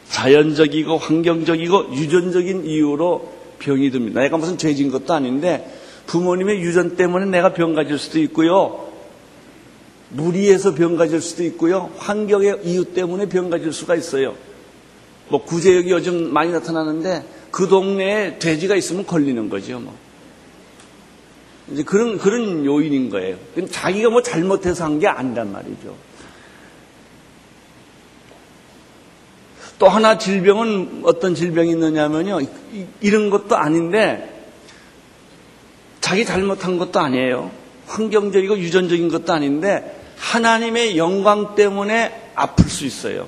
자연적이고 0.10 0.98
환경적이고 0.98 1.96
유전적인 1.96 2.66
이유로 2.66 3.34
병이 3.58 3.90
듭니다. 3.90 4.22
내가 4.22 4.38
무슨 4.38 4.60
죄진 4.60 4.92
것도 4.92 5.14
아닌데 5.14 5.85
부모님의 6.08 6.62
유전 6.62 6.96
때문에 6.96 7.26
내가 7.26 7.54
병 7.54 7.74
가질 7.74 7.98
수도 7.98 8.20
있고요. 8.20 8.86
무리해서 10.10 10.74
병 10.74 10.96
가질 10.96 11.22
수도 11.22 11.44
있고요. 11.44 11.92
환경의 11.98 12.62
이유 12.64 12.86
때문에 12.86 13.28
병 13.28 13.50
가질 13.50 13.74
수가 13.74 13.96
있어요. 13.96 14.36
뭐 15.30 15.44
구제역이 15.44 15.90
요즘 15.90 16.32
많이 16.32 16.52
나타나는데 16.52 17.24
그 17.52 17.68
동네에 17.68 18.38
돼지가 18.40 18.76
있으면 18.76 19.06
걸리는 19.06 19.50
거죠. 19.50 19.80
뭐. 19.80 19.96
이제 21.72 21.84
그런 21.84 22.18
그런 22.20 22.64
요인인 22.64 23.10
거예요. 23.10 23.38
자기가 23.72 24.10
뭐 24.12 24.22
잘못해서 24.22 24.84
한 24.84 25.00
게 25.00 25.08
아니란 25.08 25.52
말이죠. 25.52 25.96
또 29.80 29.88
하나 29.88 30.18
질병은 30.18 31.02
어떤 31.04 31.36
질병이 31.36 31.72
있느냐면요. 31.72 32.40
이런 33.02 33.30
것도 33.30 33.58
아닌데 33.58 34.35
자기 36.06 36.24
잘못한 36.24 36.78
것도 36.78 37.00
아니에요. 37.00 37.50
환경적이고 37.88 38.60
유전적인 38.60 39.10
것도 39.10 39.34
아닌데 39.34 40.00
하나님의 40.20 41.00
영광 41.00 41.56
때문에 41.56 42.34
아플 42.36 42.66
수 42.66 42.86
있어요. 42.86 43.28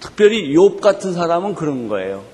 특별히 0.00 0.54
욥 0.54 0.82
같은 0.82 1.14
사람은 1.14 1.54
그런 1.54 1.88
거예요. 1.88 2.24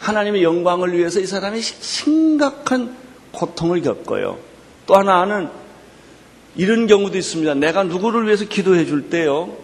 하나님의 0.00 0.42
영광을 0.42 0.98
위해서 0.98 1.20
이 1.20 1.26
사람이 1.26 1.62
심각한 1.62 2.96
고통을 3.30 3.82
겪어요. 3.82 4.40
또 4.86 4.96
하나는 4.96 5.48
이런 6.56 6.88
경우도 6.88 7.16
있습니다. 7.16 7.54
내가 7.54 7.84
누구를 7.84 8.26
위해서 8.26 8.46
기도해 8.46 8.84
줄 8.84 9.10
때요. 9.10 9.56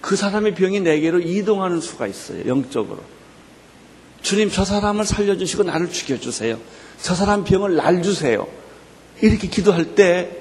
그 0.00 0.16
사람의 0.16 0.56
병이 0.56 0.80
내게로 0.80 1.20
이동하는 1.20 1.80
수가 1.80 2.08
있어요. 2.08 2.44
영적으로. 2.48 3.19
주님 4.22 4.50
저 4.50 4.64
사람을 4.64 5.04
살려주시고 5.04 5.64
나를 5.64 5.90
죽여주세요. 5.90 6.58
저 7.00 7.14
사람 7.14 7.44
병을 7.44 7.76
날 7.76 8.02
주세요. 8.02 8.46
이렇게 9.20 9.48
기도할 9.48 9.94
때 9.94 10.36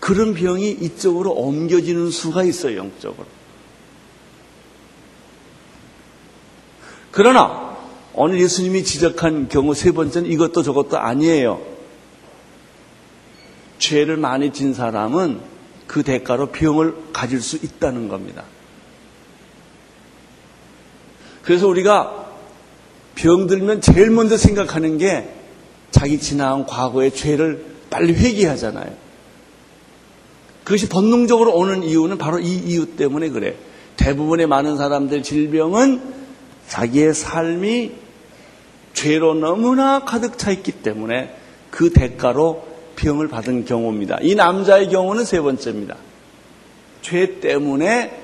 그런 0.00 0.34
병이 0.34 0.70
이쪽으로 0.70 1.32
옮겨지는 1.32 2.10
수가 2.10 2.42
있어요. 2.44 2.78
영적으로. 2.78 3.26
그러나 7.10 7.76
오늘 8.14 8.40
예수님이 8.40 8.84
지적한 8.84 9.48
경우 9.48 9.74
세 9.74 9.92
번째는 9.92 10.30
이것도 10.30 10.62
저것도 10.62 10.98
아니에요. 10.98 11.60
죄를 13.78 14.16
많이 14.16 14.52
진 14.52 14.74
사람은 14.74 15.40
그 15.86 16.02
대가로 16.02 16.46
병을 16.46 16.94
가질 17.12 17.40
수 17.40 17.56
있다는 17.56 18.08
겁니다. 18.08 18.44
그래서 21.42 21.66
우리가 21.66 22.19
병들면 23.20 23.82
제일 23.82 24.10
먼저 24.10 24.38
생각하는 24.38 24.96
게 24.96 25.28
자기 25.90 26.18
지나온 26.18 26.64
과거의 26.64 27.14
죄를 27.14 27.64
빨리 27.90 28.14
회개하잖아요. 28.14 28.90
그것이 30.64 30.88
본능적으로 30.88 31.54
오는 31.54 31.82
이유는 31.82 32.16
바로 32.16 32.38
이 32.38 32.54
이유 32.54 32.96
때문에 32.96 33.28
그래. 33.28 33.56
대부분의 33.96 34.46
많은 34.46 34.78
사람들 34.78 35.22
질병은 35.22 36.00
자기의 36.68 37.12
삶이 37.12 37.92
죄로 38.94 39.34
너무나 39.34 40.04
가득 40.04 40.38
차 40.38 40.50
있기 40.50 40.72
때문에 40.72 41.36
그 41.70 41.92
대가로 41.92 42.66
병을 42.96 43.28
받은 43.28 43.66
경우입니다. 43.66 44.18
이 44.22 44.34
남자의 44.34 44.88
경우는 44.88 45.24
세 45.24 45.40
번째입니다. 45.40 45.96
죄 47.02 47.40
때문에 47.40 48.19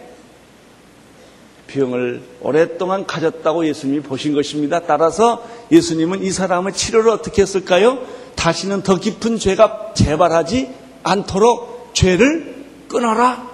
병을 1.77 2.23
오랫동안 2.41 3.07
가졌다고 3.07 3.67
예수님이 3.67 4.01
보신 4.01 4.35
것입니다. 4.35 4.81
따라서 4.81 5.47
예수님은 5.71 6.23
이 6.23 6.31
사람의 6.31 6.73
치료를 6.73 7.11
어떻게 7.11 7.43
했을까요? 7.43 7.99
다시는 8.35 8.83
더 8.83 8.99
깊은 8.99 9.39
죄가 9.39 9.93
재발하지 9.95 10.71
않도록 11.03 11.91
죄를 11.95 12.65
끊어라. 12.89 13.51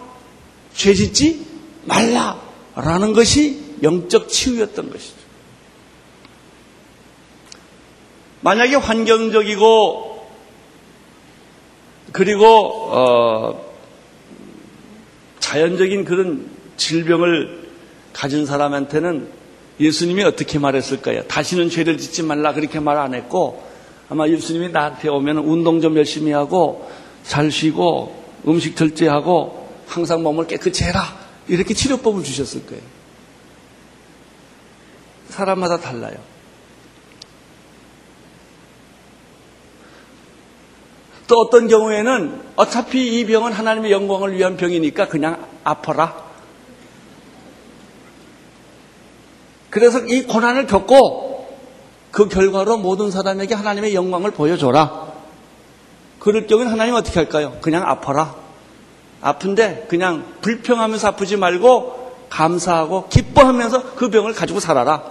죄 0.75 0.95
짓지 0.95 1.47
말라. 1.85 2.41
라는 2.75 3.13
것이 3.13 3.61
영적 3.83 4.29
치유였던 4.29 4.91
것이죠. 4.91 5.23
만약에 8.41 8.77
환경적이고 8.77 10.29
그리고 12.13 12.47
어, 12.47 13.73
자연적인 15.41 16.05
그런 16.05 16.51
질병을 16.77 17.62
가진 18.13 18.47
사람한테는 18.47 19.29
예수님이 19.81 20.23
어떻게 20.25 20.59
말했을까요? 20.59 21.25
다시는 21.25 21.71
죄를 21.71 21.99
짓지 21.99 22.23
말라 22.23 22.53
그렇게 22.53 22.79
말 22.81 22.99
안 22.99 23.15
했고 23.15 23.63
아마 24.09 24.29
예수님이 24.29 24.69
나한테 24.71 25.09
오면 25.09 25.39
운동 25.39 25.81
좀 25.81 25.97
열심히 25.97 26.33
하고 26.33 26.91
잘 27.25 27.51
쉬고 27.51 28.23
음식 28.47 28.77
절제하고 28.77 29.69
항상 29.87 30.23
몸을 30.23 30.47
깨끗이 30.47 30.85
해라 30.85 31.17
이렇게 31.49 31.75
치료법을 31.75 32.23
주셨을 32.23 32.67
거예요. 32.67 32.83
사람마다 35.31 35.79
달라요. 35.81 36.17
또 41.27 41.39
어떤 41.39 41.69
경우에는 41.69 42.43
어차피 42.57 43.19
이 43.19 43.25
병은 43.27 43.53
하나님의 43.53 43.91
영광을 43.91 44.37
위한 44.37 44.57
병이니까 44.59 45.09
그냥 45.09 45.47
아파라. 45.65 46.32
그래서 49.73 50.01
이 50.01 50.25
고난을 50.25 50.67
겪고 50.67 51.49
그 52.11 52.29
결과로 52.29 52.77
모든 52.77 53.11
사람에게 53.11 53.55
하나님의 53.55 53.95
영광을 53.95 54.31
보여줘라. 54.31 55.11
그럴 56.19 56.47
경우는 56.47 56.71
하나님 56.71 56.95
어떻게 56.95 57.19
할까요? 57.19 57.57
그냥 57.63 57.89
아파라. 57.89 58.37
아픈데 59.23 59.87
그냥 59.89 60.27
불평하면서 60.43 61.09
아프지 61.09 61.39
말고 61.39 62.27
감사하고 62.29 63.09
기뻐하면서 63.09 63.95
그 63.95 64.11
병을 64.11 64.35
가지고 64.35 64.61
살아라. 64.61 65.05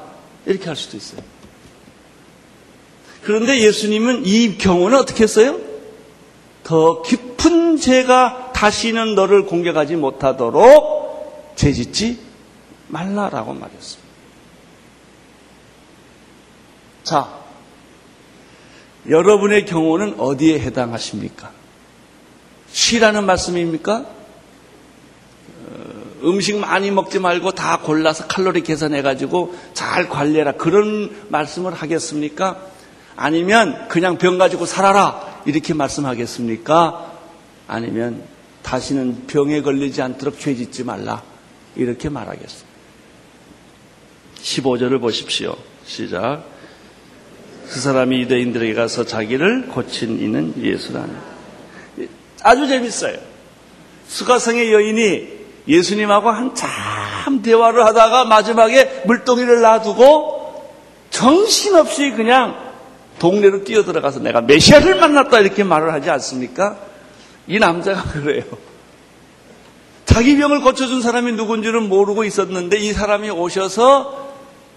이렇게 0.45 0.67
할 0.67 0.76
수도 0.76 0.95
있어요. 0.95 1.21
그런데 3.24 3.62
예수님은 3.62 4.28
이 4.28 4.60
경우는 4.60 5.00
어떻게 5.00 5.24
했어요? 5.24 5.58
더 6.63 7.02
깊은 7.02 7.78
죄가 7.78 8.52
다시는 8.54 9.15
너를 9.15 9.47
공격하지 9.47 9.95
못하도록 9.95 11.56
죄짓지 11.56 12.19
말라라고 12.89 13.56
말했습니다. 13.56 14.11
자, 17.04 17.42
여러분의 19.10 19.66
경우는 19.66 20.20
어디에 20.20 20.60
해당하십니까? 20.60 21.52
쉬라는 22.72 23.26
말씀입니까? 23.26 24.06
어, 25.66 26.04
음식 26.24 26.58
많이 26.58 26.92
먹지 26.92 27.20
말고 27.20 27.52
다 27.52 27.80
골라서 27.80 28.28
칼로리 28.28 28.62
계산해가지고 28.62 29.56
잘 29.74 30.08
관리해라. 30.08 30.54
그런 30.54 31.26
말씀을 31.30 31.74
하겠습니까? 31.74 32.62
아니면 33.16 33.88
그냥 33.88 34.18
병 34.18 34.38
가지고 34.38 34.66
살아라. 34.66 35.42
이렇게 35.46 35.74
말씀하겠습니까? 35.74 37.12
아니면 37.68 38.24
다시는 38.62 39.26
병에 39.28 39.62
걸리지 39.62 40.02
않도록 40.02 40.40
죄 40.40 40.56
짓지 40.56 40.84
말라. 40.84 41.24
이렇게 41.76 42.10
말하겠습니다. 42.10 42.70
15절을 44.42 45.02
보십시오. 45.02 45.56
시작. 45.86 46.51
그 47.71 47.79
사람이 47.79 48.19
유대인들에게 48.21 48.73
가서 48.73 49.05
자기를 49.05 49.67
고친 49.67 50.19
이는 50.21 50.53
예수라는. 50.62 51.15
아주 52.43 52.67
재밌어요. 52.67 53.15
수가성의 54.07 54.73
여인이 54.73 55.27
예수님하고 55.69 56.29
한참 56.31 57.41
대화를 57.41 57.86
하다가 57.86 58.25
마지막에 58.25 59.03
물동이를 59.05 59.62
놔두고 59.62 60.71
정신없이 61.12 62.12
그냥 62.12 62.57
동네로 63.19 63.63
뛰어들어가서 63.63 64.19
내가 64.19 64.41
메시아를 64.41 64.95
만났다 64.95 65.39
이렇게 65.39 65.63
말을 65.63 65.93
하지 65.93 66.10
않습니까? 66.10 66.77
이 67.47 67.57
남자가 67.57 68.03
그래요. 68.03 68.43
자기 70.03 70.36
병을 70.36 70.60
고쳐준 70.60 71.01
사람이 71.01 71.31
누군지는 71.34 71.88
모르고 71.88 72.25
있었는데 72.25 72.77
이 72.79 72.91
사람이 72.91 73.29
오셔서 73.29 74.31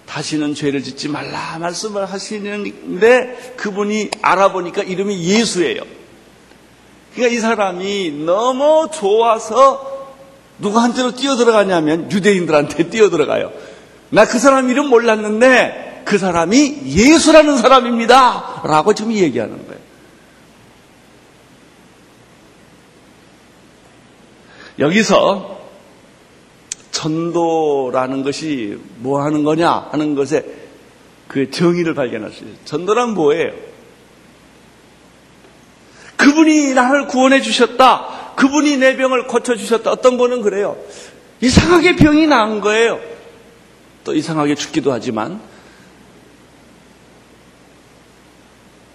다시는 0.06 0.54
죄를 0.54 0.82
짓지 0.82 1.08
말라 1.08 1.58
말씀을 1.58 2.06
하시는데 2.06 3.54
그분이 3.56 4.10
알아보니까 4.22 4.82
이름이 4.82 5.24
예수예요. 5.24 5.82
그러니까 7.14 7.36
이 7.36 7.40
사람이 7.40 8.10
너무 8.24 8.88
좋아서 8.92 10.14
누구한테로 10.58 11.14
뛰어들어가냐면 11.14 12.10
유대인들한테 12.10 12.90
뛰어들어가요. 12.90 13.52
나 14.10 14.24
그 14.26 14.38
사람 14.38 14.70
이름 14.70 14.88
몰랐는데 14.88 16.02
그 16.04 16.18
사람이 16.18 16.82
예수라는 16.86 17.56
사람입니다. 17.58 18.62
라고 18.64 18.94
지금 18.94 19.12
얘기하는 19.12 19.56
거예요. 19.66 19.84
여기서 24.78 25.53
전도라는 26.94 28.22
것이 28.22 28.78
뭐 28.98 29.22
하는 29.22 29.42
거냐 29.42 29.88
하는 29.90 30.14
것에 30.14 30.44
그 31.26 31.50
정의를 31.50 31.94
발견할 31.94 32.30
수 32.30 32.44
있어요. 32.44 32.56
전도란 32.64 33.14
뭐예요? 33.14 33.52
그분이 36.16 36.72
나를 36.72 37.08
구원해 37.08 37.40
주셨다. 37.42 38.34
그분이 38.36 38.76
내 38.76 38.96
병을 38.96 39.26
고쳐 39.26 39.56
주셨다. 39.56 39.90
어떤 39.90 40.16
분은 40.16 40.42
그래요. 40.42 40.76
이상하게 41.40 41.96
병이 41.96 42.28
난 42.28 42.60
거예요. 42.60 43.00
또 44.04 44.14
이상하게 44.14 44.54
죽기도 44.54 44.92
하지만 44.92 45.40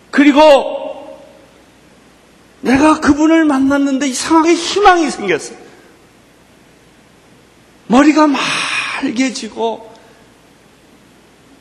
그리고 0.09 1.19
내가 2.61 3.01
그분을 3.01 3.43
만났는데 3.43 4.07
이상하게 4.07 4.53
희망이 4.53 5.11
생겼어요. 5.11 5.68
머리가 7.89 8.27
맑게지고 8.27 9.89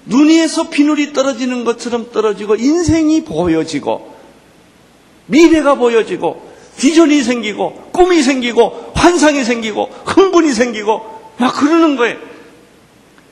눈 0.04 0.28
위에서 0.28 0.68
비늘이 0.70 1.12
떨어지는 1.12 1.64
것처럼 1.64 2.10
떨어지고 2.12 2.56
인생이 2.56 3.24
보여지고 3.24 4.14
미래가 5.26 5.74
보여지고 5.74 6.48
비전이 6.78 7.22
생기고 7.22 7.90
꿈이 7.92 8.22
생기고 8.22 8.92
환상이 8.94 9.44
생기고 9.44 9.86
흥분이 10.04 10.52
생기고 10.52 11.18
막 11.38 11.54
그러는 11.56 11.96
거예요. 11.96 12.18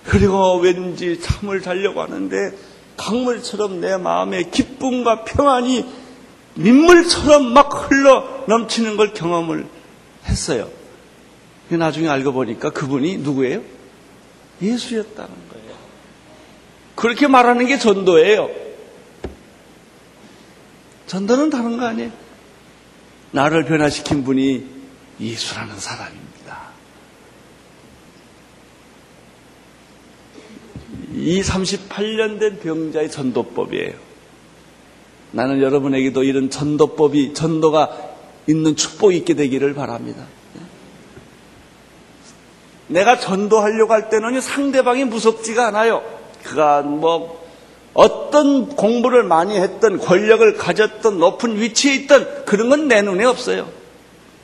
그리고 0.04 0.56
왠지 0.58 1.20
잠을 1.20 1.60
자려고 1.60 2.02
하는데 2.02 2.52
강물처럼 2.96 3.80
내 3.80 3.96
마음에 3.96 4.44
기쁨과 4.44 5.24
평안이 5.24 5.84
민물처럼 6.54 7.52
막 7.52 7.90
흘러 7.90 8.44
넘치는 8.48 8.96
걸 8.96 9.12
경험을 9.12 9.66
했어요. 10.24 10.68
나중에 11.74 12.08
알고 12.08 12.32
보니까 12.32 12.70
그분이 12.70 13.18
누구예요? 13.18 13.62
예수였다는 14.62 15.34
거예요. 15.52 15.76
그렇게 16.94 17.26
말하는 17.26 17.66
게 17.66 17.78
전도예요. 17.78 18.48
전도는 21.06 21.50
다른 21.50 21.76
거 21.76 21.86
아니에요? 21.86 22.10
나를 23.32 23.64
변화시킨 23.64 24.24
분이 24.24 24.64
예수라는 25.20 25.78
사람입니다. 25.78 26.26
이 31.14 31.40
38년 31.42 32.38
된 32.38 32.60
병자의 32.60 33.10
전도법이에요. 33.10 33.92
나는 35.32 35.60
여러분에게도 35.60 36.22
이런 36.22 36.50
전도법이, 36.50 37.34
전도가 37.34 38.14
있는 38.46 38.76
축복이 38.76 39.16
있게 39.18 39.34
되기를 39.34 39.74
바랍니다. 39.74 40.26
내가 42.88 43.18
전도하려고 43.18 43.92
할 43.92 44.08
때는 44.08 44.40
상대방이 44.40 45.04
무섭지가 45.04 45.66
않아요. 45.68 46.02
그가 46.44 46.82
뭐 46.82 47.44
어떤 47.94 48.68
공부를 48.76 49.22
많이 49.22 49.56
했던 49.58 49.98
권력을 49.98 50.56
가졌던 50.56 51.18
높은 51.18 51.58
위치에 51.60 51.94
있던 51.94 52.44
그런 52.44 52.68
건 52.68 52.88
내 52.88 53.02
눈에 53.02 53.24
없어요. 53.24 53.68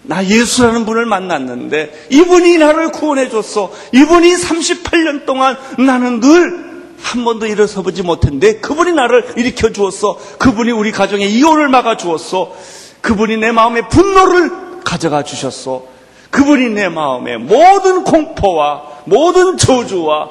나 0.05 0.25
예수라는 0.25 0.85
분을 0.85 1.07
만났는데 1.07 2.09
이분이 2.11 2.59
나를 2.59 2.91
구원해 2.91 3.29
줬어. 3.29 3.73
이분이 3.93 4.35
38년 4.35 5.27
동안 5.27 5.57
나는 5.79 6.21
늘 6.21 6.73
한 7.03 7.25
번도 7.25 7.47
일어서 7.47 7.83
보지 7.83 8.03
못했는데 8.03 8.61
그분이 8.61 8.93
나를 8.93 9.35
일으켜 9.37 9.73
주었어. 9.73 10.19
그분이 10.39 10.71
우리 10.71 10.93
가정의 10.93 11.31
이혼을 11.33 11.69
막아 11.69 11.97
주었어. 11.97 12.55
그분이 13.01 13.37
내 13.39 13.53
마음의 13.53 13.89
분노를 13.89 14.51
가져가 14.85 15.23
주셨어. 15.25 15.85
그분이 16.33 16.71
내 16.71 16.89
마음의 16.89 17.39
모든 17.39 18.05
공포와 18.05 19.03
모든 19.05 19.59
저주와 19.59 20.31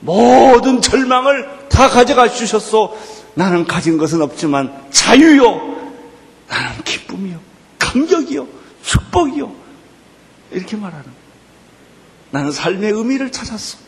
모든 0.00 0.80
절망을 0.80 1.68
다 1.68 1.88
가져가 1.88 2.28
주셨어. 2.28 2.96
나는 3.34 3.66
가진 3.66 3.98
것은 3.98 4.22
없지만 4.22 4.88
자유요. 4.90 5.44
나는 6.48 6.82
기쁨이요. 6.84 7.38
감격이요. 7.78 8.48
축복이요. 8.82 9.52
이렇게 10.52 10.76
말하는. 10.76 11.04
나는 12.30 12.50
삶의 12.50 12.90
의미를 12.90 13.30
찾았어. 13.30 13.78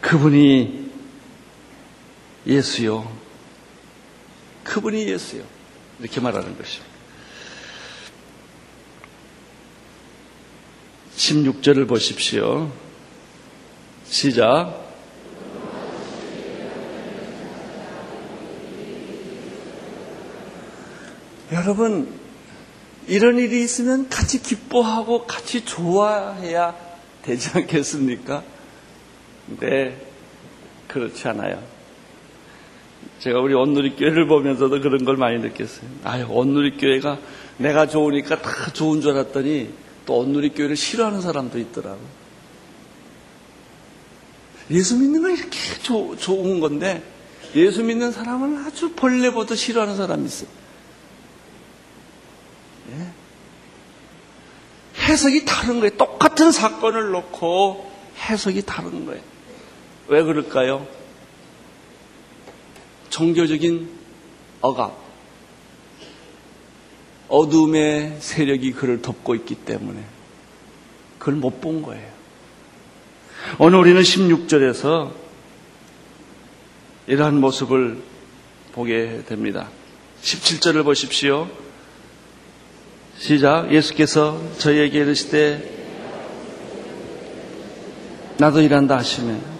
그분이 0.00 0.90
예수요. 2.46 3.10
그분이 4.70 5.08
예수요. 5.08 5.42
이렇게 5.98 6.20
말하는 6.20 6.56
것이요. 6.56 6.84
16절을 11.16 11.88
보십시오. 11.88 12.70
시작. 14.04 14.88
여러분, 21.50 22.16
이런 23.08 23.38
일이 23.38 23.64
있으면 23.64 24.08
같이 24.08 24.40
기뻐하고 24.40 25.26
같이 25.26 25.64
좋아해야 25.64 26.76
되지 27.22 27.50
않겠습니까? 27.54 28.44
네, 29.58 30.00
그렇지 30.86 31.26
않아요. 31.26 31.79
제가 33.20 33.40
우리 33.40 33.54
온누리교회를 33.54 34.26
보면서도 34.26 34.80
그런 34.80 35.04
걸 35.04 35.16
많이 35.16 35.38
느꼈어요. 35.38 35.88
아유, 36.04 36.26
온누리교회가 36.28 37.18
내가 37.58 37.86
좋으니까 37.86 38.40
다 38.40 38.72
좋은 38.72 39.00
줄 39.00 39.12
알았더니 39.12 39.70
또 40.06 40.18
온누리교회를 40.18 40.76
싫어하는 40.76 41.20
사람도 41.20 41.58
있더라고. 41.58 42.00
예수 44.70 44.96
믿는 44.96 45.20
건 45.20 45.36
이렇게 45.36 45.58
조, 45.82 46.16
좋은 46.16 46.60
건데 46.60 47.02
예수 47.54 47.82
믿는 47.82 48.12
사람은 48.12 48.64
아주 48.64 48.92
벌레보다 48.92 49.54
싫어하는 49.54 49.96
사람이 49.96 50.24
있어요. 50.24 50.48
예? 52.92 53.06
해석이 55.02 55.44
다른 55.44 55.80
거예요. 55.80 55.96
똑같은 55.96 56.52
사건을 56.52 57.10
놓고 57.10 57.90
해석이 58.18 58.62
다른 58.62 59.06
거예요. 59.06 59.22
왜 60.08 60.22
그럴까요? 60.22 60.86
종교적인 63.10 63.88
억압, 64.60 64.96
어둠의 67.28 68.16
세력이 68.20 68.72
그를 68.72 69.02
덮고 69.02 69.34
있기 69.34 69.54
때문에 69.54 70.02
그걸 71.18 71.34
못 71.34 71.60
본 71.60 71.82
거예요. 71.82 72.08
오늘 73.58 73.78
우리는 73.78 74.00
16절에서 74.00 75.12
이러한 77.06 77.40
모습을 77.40 77.98
보게 78.72 79.22
됩니다. 79.26 79.68
17절을 80.22 80.84
보십시오. 80.84 81.48
시작. 83.18 83.72
예수께서 83.72 84.40
저희에게 84.58 85.00
이르시되 85.00 85.78
나도 88.38 88.62
일한다 88.62 88.96
하시면 88.96 89.59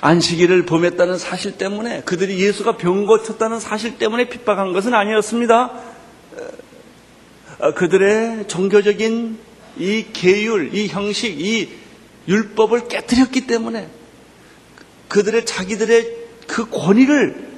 안식일을 0.00 0.66
범했다는 0.66 1.18
사실 1.18 1.52
때문에 1.52 2.02
그들이 2.02 2.40
예수가 2.40 2.76
병 2.76 3.06
고쳤다는 3.06 3.60
사실 3.60 3.98
때문에 3.98 4.28
핍박한 4.28 4.72
것은 4.72 4.94
아니었습니다. 4.94 5.70
어, 7.60 7.74
그들의 7.74 8.48
종교적인 8.48 9.38
이 9.78 10.06
계율, 10.12 10.74
이 10.74 10.88
형식, 10.88 11.40
이 11.40 11.68
율법을 12.28 12.88
깨뜨렸기 12.88 13.46
때문에 13.46 13.88
그들의 15.08 15.44
자기들의 15.44 16.16
그 16.46 16.68
권위를 16.68 17.52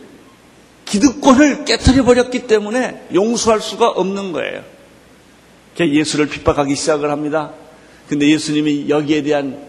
기득권을 0.84 1.64
깨뜨려 1.64 2.04
버렸기 2.04 2.46
때문에 2.46 3.08
용서할 3.14 3.60
수가 3.60 3.88
없는 3.88 4.32
거예요. 4.32 4.62
예수를 5.80 6.28
핍박하기 6.28 6.74
시작을 6.74 7.10
합니다. 7.10 7.52
근데 8.08 8.28
예수님이 8.28 8.88
여기에 8.88 9.22
대한 9.22 9.66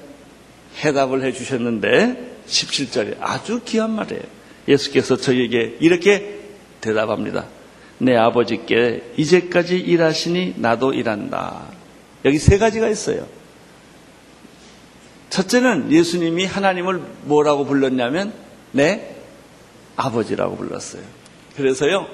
해답을 0.83 1.23
해 1.23 1.31
주셨는데 1.33 2.36
17절에 2.47 3.17
아주 3.19 3.61
귀한 3.65 3.95
말이에요. 3.95 4.23
예수께서 4.67 5.15
저에게 5.17 5.77
이렇게 5.79 6.41
대답합니다. 6.81 7.47
내 7.99 8.15
아버지께 8.15 9.13
이제까지 9.17 9.77
일하시니 9.77 10.55
나도 10.57 10.93
일한다. 10.93 11.67
여기 12.25 12.37
세 12.37 12.57
가지가 12.57 12.87
있어요. 12.89 13.27
첫째는 15.29 15.91
예수님이 15.91 16.45
하나님을 16.45 17.01
뭐라고 17.23 17.65
불렀냐면 17.65 18.33
내 18.71 19.15
아버지라고 19.95 20.55
불렀어요. 20.55 21.01
그래서요, 21.55 22.07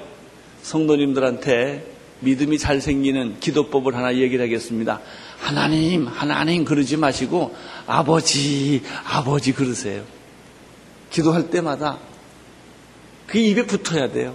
성도님들한테 0.62 1.92
믿음이 2.20 2.58
잘 2.58 2.80
생기는 2.80 3.38
기도법을 3.40 3.94
하나 3.94 4.14
얘기를 4.16 4.44
하겠습니다. 4.44 5.00
하나님, 5.38 6.06
하나님 6.06 6.64
그러지 6.64 6.96
마시고 6.96 7.54
아버지, 7.86 8.82
아버지 9.04 9.52
그러세요. 9.52 10.02
기도할 11.14 11.48
때마다 11.48 11.98
그 13.28 13.38
입에 13.38 13.66
붙어야 13.66 14.10
돼요. 14.10 14.34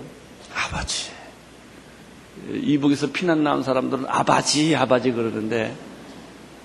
아버지. 0.56 1.12
이북에서 2.54 3.12
피난 3.12 3.44
나온 3.44 3.64
사람들은 3.64 4.06
아버지, 4.08 4.74
아버지 4.78 5.12
그러는데 5.12 5.76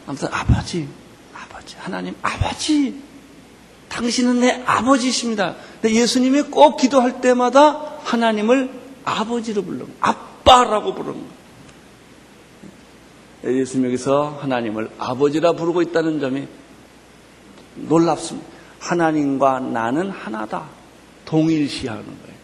아무튼 0.07 0.29
아버지, 0.31 0.89
아버지, 1.35 1.75
하나님 1.79 2.15
아버지. 2.23 3.03
당신은 3.89 4.41
내 4.41 4.63
아버지십니다. 4.65 5.57
근데 5.83 5.97
예수님이 5.97 6.43
꼭 6.43 6.77
기도할 6.77 7.21
때마다 7.21 7.99
하나님을 8.05 8.71
아버지로 9.05 9.63
부르는 9.63 9.87
아빠라고 9.99 10.95
부르는 10.95 11.27
거예요. 13.43 13.61
예수님 13.61 13.87
여기서 13.87 14.39
하나님을 14.41 14.93
아버지라 14.97 15.55
부르고 15.55 15.83
있다는 15.83 16.21
점이 16.21 16.47
놀랍습니다. 17.75 18.54
하나님과 18.85 19.61
나는 19.61 20.11
하나다. 20.11 20.69
동일시하는 21.25 22.05
거예요. 22.05 22.37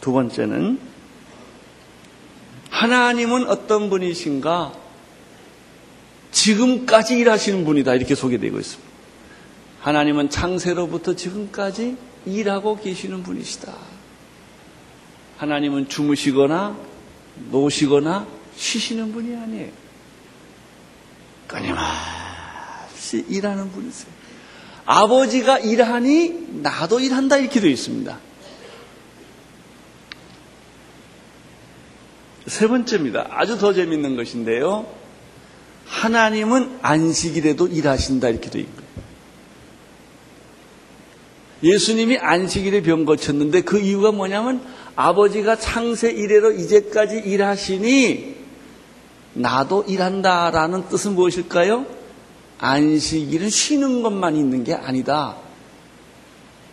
두 0.00 0.12
번째는 0.12 0.78
하나님은 2.70 3.48
어떤 3.48 3.90
분이신가? 3.90 4.72
지금까지 6.30 7.18
일하시는 7.18 7.64
분이다. 7.64 7.94
이렇게 7.94 8.14
소개되고 8.14 8.58
있습니다. 8.60 8.90
하나님은 9.80 10.30
창세로부터 10.30 11.16
지금까지 11.16 11.96
일하고 12.24 12.78
계시는 12.78 13.24
분이시다. 13.24 13.74
하나님은 15.38 15.88
주무시거나 15.88 16.76
노시거나 17.50 18.28
쉬시는 18.56 19.12
분이 19.12 19.34
아니에요. 19.36 19.72
끊임없이 21.48 23.24
일하는 23.28 23.72
분이세요. 23.72 24.19
아버지가 24.92 25.60
일하니 25.60 26.62
나도 26.62 26.98
일한다 26.98 27.36
이렇게 27.36 27.60
되어 27.60 27.70
있습니다. 27.70 28.18
세 32.48 32.66
번째입니다. 32.66 33.28
아주 33.30 33.56
더 33.56 33.72
재밌는 33.72 34.16
것인데요. 34.16 34.92
하나님은 35.86 36.80
안식일에도 36.82 37.68
일하신다 37.68 38.30
이렇게 38.30 38.50
되어 38.50 38.62
있고요. 38.62 38.86
예수님이 41.62 42.18
안식일에 42.18 42.82
병 42.82 43.04
고쳤는데 43.04 43.60
그 43.60 43.78
이유가 43.78 44.10
뭐냐면 44.10 44.60
아버지가 44.96 45.54
창세 45.54 46.10
이래로 46.10 46.54
이제까지 46.54 47.18
일하시니 47.18 48.34
나도 49.34 49.84
일한다라는 49.86 50.88
뜻은 50.88 51.14
무엇일까요? 51.14 51.99
안식일은 52.60 53.48
쉬는 53.48 54.02
것만 54.02 54.36
있는 54.36 54.64
게 54.64 54.74
아니다. 54.74 55.36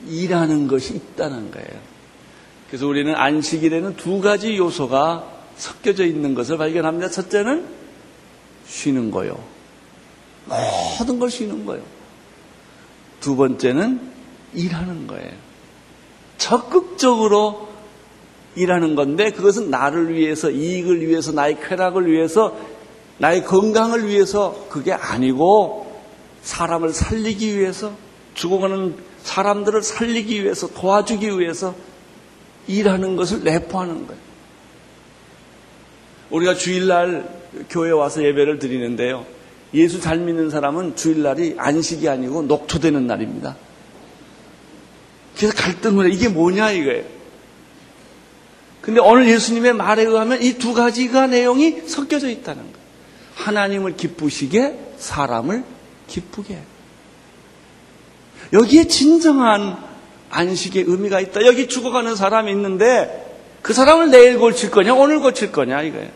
일하는 0.08 0.68
것이 0.68 0.96
있다는 0.96 1.52
거예요. 1.52 1.80
그래서 2.68 2.88
우리는 2.88 3.16
안식일에는 3.16 3.96
두 3.96 4.20
가지 4.20 4.58
요소가 4.58 5.32
섞여져 5.56 6.06
있는 6.06 6.36
것을 6.36 6.58
발견합니다. 6.58 7.10
첫째는 7.10 7.66
쉬는 8.68 9.12
거요. 9.12 9.42
모든 11.00 11.20
걸 11.20 11.32
쉬는 11.32 11.66
거요. 11.66 11.82
두 13.22 13.36
번째는 13.36 14.00
일하는 14.54 15.08
거예요. 15.08 15.32
적극적으로 16.38 17.70
일하는 18.56 18.96
건데 18.96 19.32
그것은 19.32 19.70
나를 19.70 20.14
위해서 20.14 20.50
이익을 20.50 21.08
위해서 21.08 21.32
나의 21.32 21.60
쾌락을 21.62 22.12
위해서 22.12 22.58
나의 23.20 23.44
건강을 23.46 24.08
위해서 24.08 24.68
그게 24.70 24.94
아니고 24.94 26.02
사람을 26.44 26.94
살리기 26.94 27.58
위해서 27.58 27.94
죽어가는 28.36 28.96
사람들을 29.24 29.82
살리기 29.82 30.44
위해서 30.44 30.68
도와주기 30.68 31.40
위해서 31.40 31.76
일하는 32.68 33.16
것을 33.16 33.44
내포하는 33.44 34.08
거예요. 34.08 34.22
우리가 36.30 36.56
주일날 36.56 37.30
교회 37.70 37.92
와서 37.92 38.24
예배를 38.24 38.60
드리는데요. 38.60 39.26
예수 39.74 40.00
잘 40.00 40.20
믿는 40.20 40.50
사람은 40.50 40.96
주일날이 40.96 41.56
안식이 41.58 42.08
아니고 42.08 42.44
녹초되는 42.44 43.08
날입니다. 43.08 43.58
그래서 45.36 45.54
갈등을 45.56 46.08
해. 46.10 46.14
이게 46.14 46.30
뭐냐 46.30 46.72
이거예요. 46.72 47.04
근데 48.82 49.02
오늘 49.02 49.28
예수님의 49.30 49.74
말에 49.74 50.04
의하면 50.04 50.42
이 50.42 50.54
두 50.54 50.74
가지가 50.74 51.28
내용이 51.28 51.82
섞여져 51.88 52.30
있다는 52.30 52.62
거예요. 52.62 52.77
하나님을 53.38 53.96
기쁘시게 53.96 54.94
사람을 54.98 55.64
기쁘게. 56.08 56.60
여기에 58.54 58.88
진정한 58.88 59.78
안식의 60.30 60.86
의미가 60.88 61.20
있다. 61.20 61.46
여기 61.46 61.68
죽어가는 61.68 62.16
사람이 62.16 62.52
있는데 62.52 63.26
그 63.62 63.74
사람을 63.74 64.10
내일 64.10 64.40
고칠 64.40 64.72
거냐 64.72 64.94
오늘 64.94 65.20
고칠 65.20 65.52
거냐 65.52 65.82
이거예요. 65.84 66.10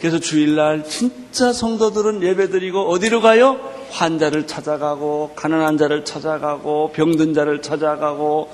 그래서 0.00 0.18
주일날 0.18 0.84
진짜 0.84 1.52
성도들은 1.52 2.22
예배드리고 2.22 2.90
어디로 2.90 3.20
가요? 3.22 3.58
환자를 3.90 4.46
찾아가고 4.46 5.32
가난한 5.34 5.78
자를 5.78 6.04
찾아가고 6.04 6.92
병든 6.92 7.32
자를 7.32 7.62
찾아가고 7.62 8.52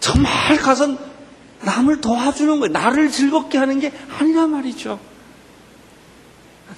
정말 0.00 0.56
가서 0.56 0.96
남을 1.62 2.00
도와주는 2.00 2.60
거예요. 2.60 2.72
나를 2.72 3.10
즐겁게 3.10 3.58
하는 3.58 3.80
게 3.80 3.92
아니라 4.18 4.46
말이죠. 4.46 4.98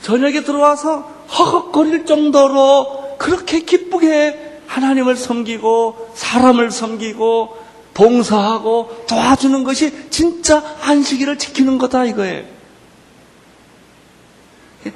저녁에 0.02 0.42
들어와서 0.42 1.00
허걱거릴 1.28 2.06
정도로 2.06 3.16
그렇게 3.18 3.60
기쁘게 3.60 4.62
하나님을 4.66 5.16
섬기고 5.16 6.12
사람을 6.14 6.70
섬기고 6.70 7.58
봉사하고 7.92 9.04
도와주는 9.08 9.64
것이 9.64 10.10
진짜 10.10 10.62
안식일을 10.82 11.38
지키는 11.38 11.78
거다 11.78 12.04
이거예요. 12.06 12.44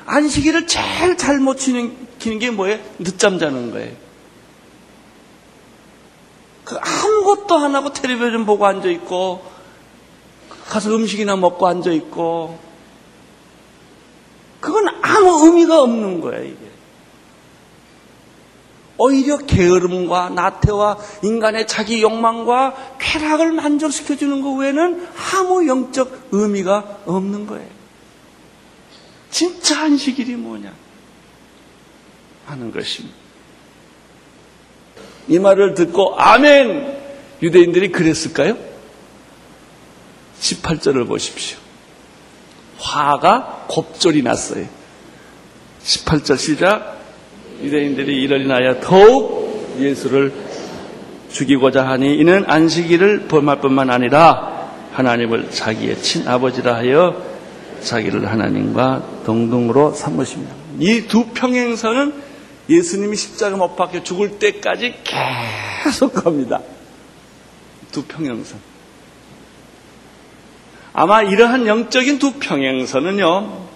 안식일을 0.07 0.67
제일 0.67 1.17
잘못 1.17 1.59
지키는 1.59 2.39
게 2.39 2.51
뭐예요? 2.51 2.79
늦잠 2.99 3.39
자는 3.39 3.73
거예요. 3.73 3.93
그 6.65 6.77
아무것도 6.77 7.59
안 7.59 7.75
하고 7.75 7.93
텔레비전 7.93 8.47
보고 8.47 8.65
앉아 8.65 8.89
있고 8.89 9.45
가서 10.69 10.95
음식이나 10.95 11.37
먹고 11.37 11.67
앉아 11.67 11.91
있고 11.93 12.59
그건 14.65 14.89
아무 15.03 15.45
의미가 15.45 15.83
없는 15.83 16.23
거예요, 16.23 16.43
이게. 16.43 16.59
오히려 18.97 19.37
게으름과 19.37 20.31
나태와 20.31 20.97
인간의 21.23 21.67
자기 21.67 22.01
욕망과 22.01 22.97
쾌락을 22.99 23.53
만족시켜주는 23.53 24.41
것 24.41 24.53
외에는 24.53 25.07
아무 25.35 25.69
영적 25.69 26.29
의미가 26.33 27.01
없는 27.05 27.47
거예요. 27.47 27.69
진짜 29.31 29.83
안식일이 29.83 30.37
뭐냐? 30.37 30.73
하는 32.47 32.73
것입니다. 32.73 33.15
이 35.29 35.39
말을 35.39 35.75
듣고 35.75 36.19
아멘! 36.19 37.03
유대인들이 37.43 37.93
그랬을까요? 37.93 38.57
18절을 40.41 41.07
보십시오. 41.07 41.64
화가 42.85 43.65
곱절이 43.69 44.23
났어요. 44.23 44.67
18절 45.85 46.39
시작. 46.39 47.01
유대인들이 47.63 48.25
인하여 48.25 48.81
더욱 48.81 49.75
예수를 49.79 50.33
죽이고자 51.31 51.87
하니 51.87 52.15
이는 52.17 52.45
안식일을 52.47 53.27
범할 53.27 53.61
뿐만 53.61 53.91
아니라 53.91 54.69
하나님을 54.93 55.51
자기의 55.51 56.01
친아버지라 56.03 56.77
하여 56.77 57.23
자기를 57.83 58.31
하나님과 58.31 59.23
동등으로 59.27 59.93
삼으십니다. 59.95 60.55
이 60.79 61.07
두 61.09 61.27
평행선은 61.27 62.13
예수님이 62.69 63.17
십자가 63.17 63.57
못 63.57 63.77
박혀 63.77 64.03
죽을 64.03 64.39
때까지 64.39 64.95
계속 65.05 66.15
갑니다. 66.15 66.61
두 67.93 68.05
평행선. 68.05 68.59
아마 70.97 71.23
이러한 71.23 71.67
영적인 71.67 72.21
두 72.21 72.35
평행선은요, 72.35 73.67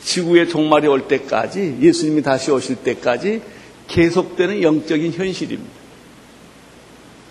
지구의 0.00 0.48
종말이 0.48 0.86
올 0.86 1.08
때까지, 1.08 1.78
예수님이 1.80 2.22
다시 2.22 2.52
오실 2.52 2.76
때까지 2.76 3.42
계속되는 3.88 4.62
영적인 4.62 5.12
현실입니다. 5.12 5.82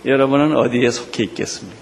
여러분은 0.06 0.58
어디에 0.58 0.92
속해 0.92 1.24
있겠습니까? 1.24 1.80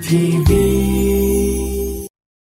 TV 0.00 1.07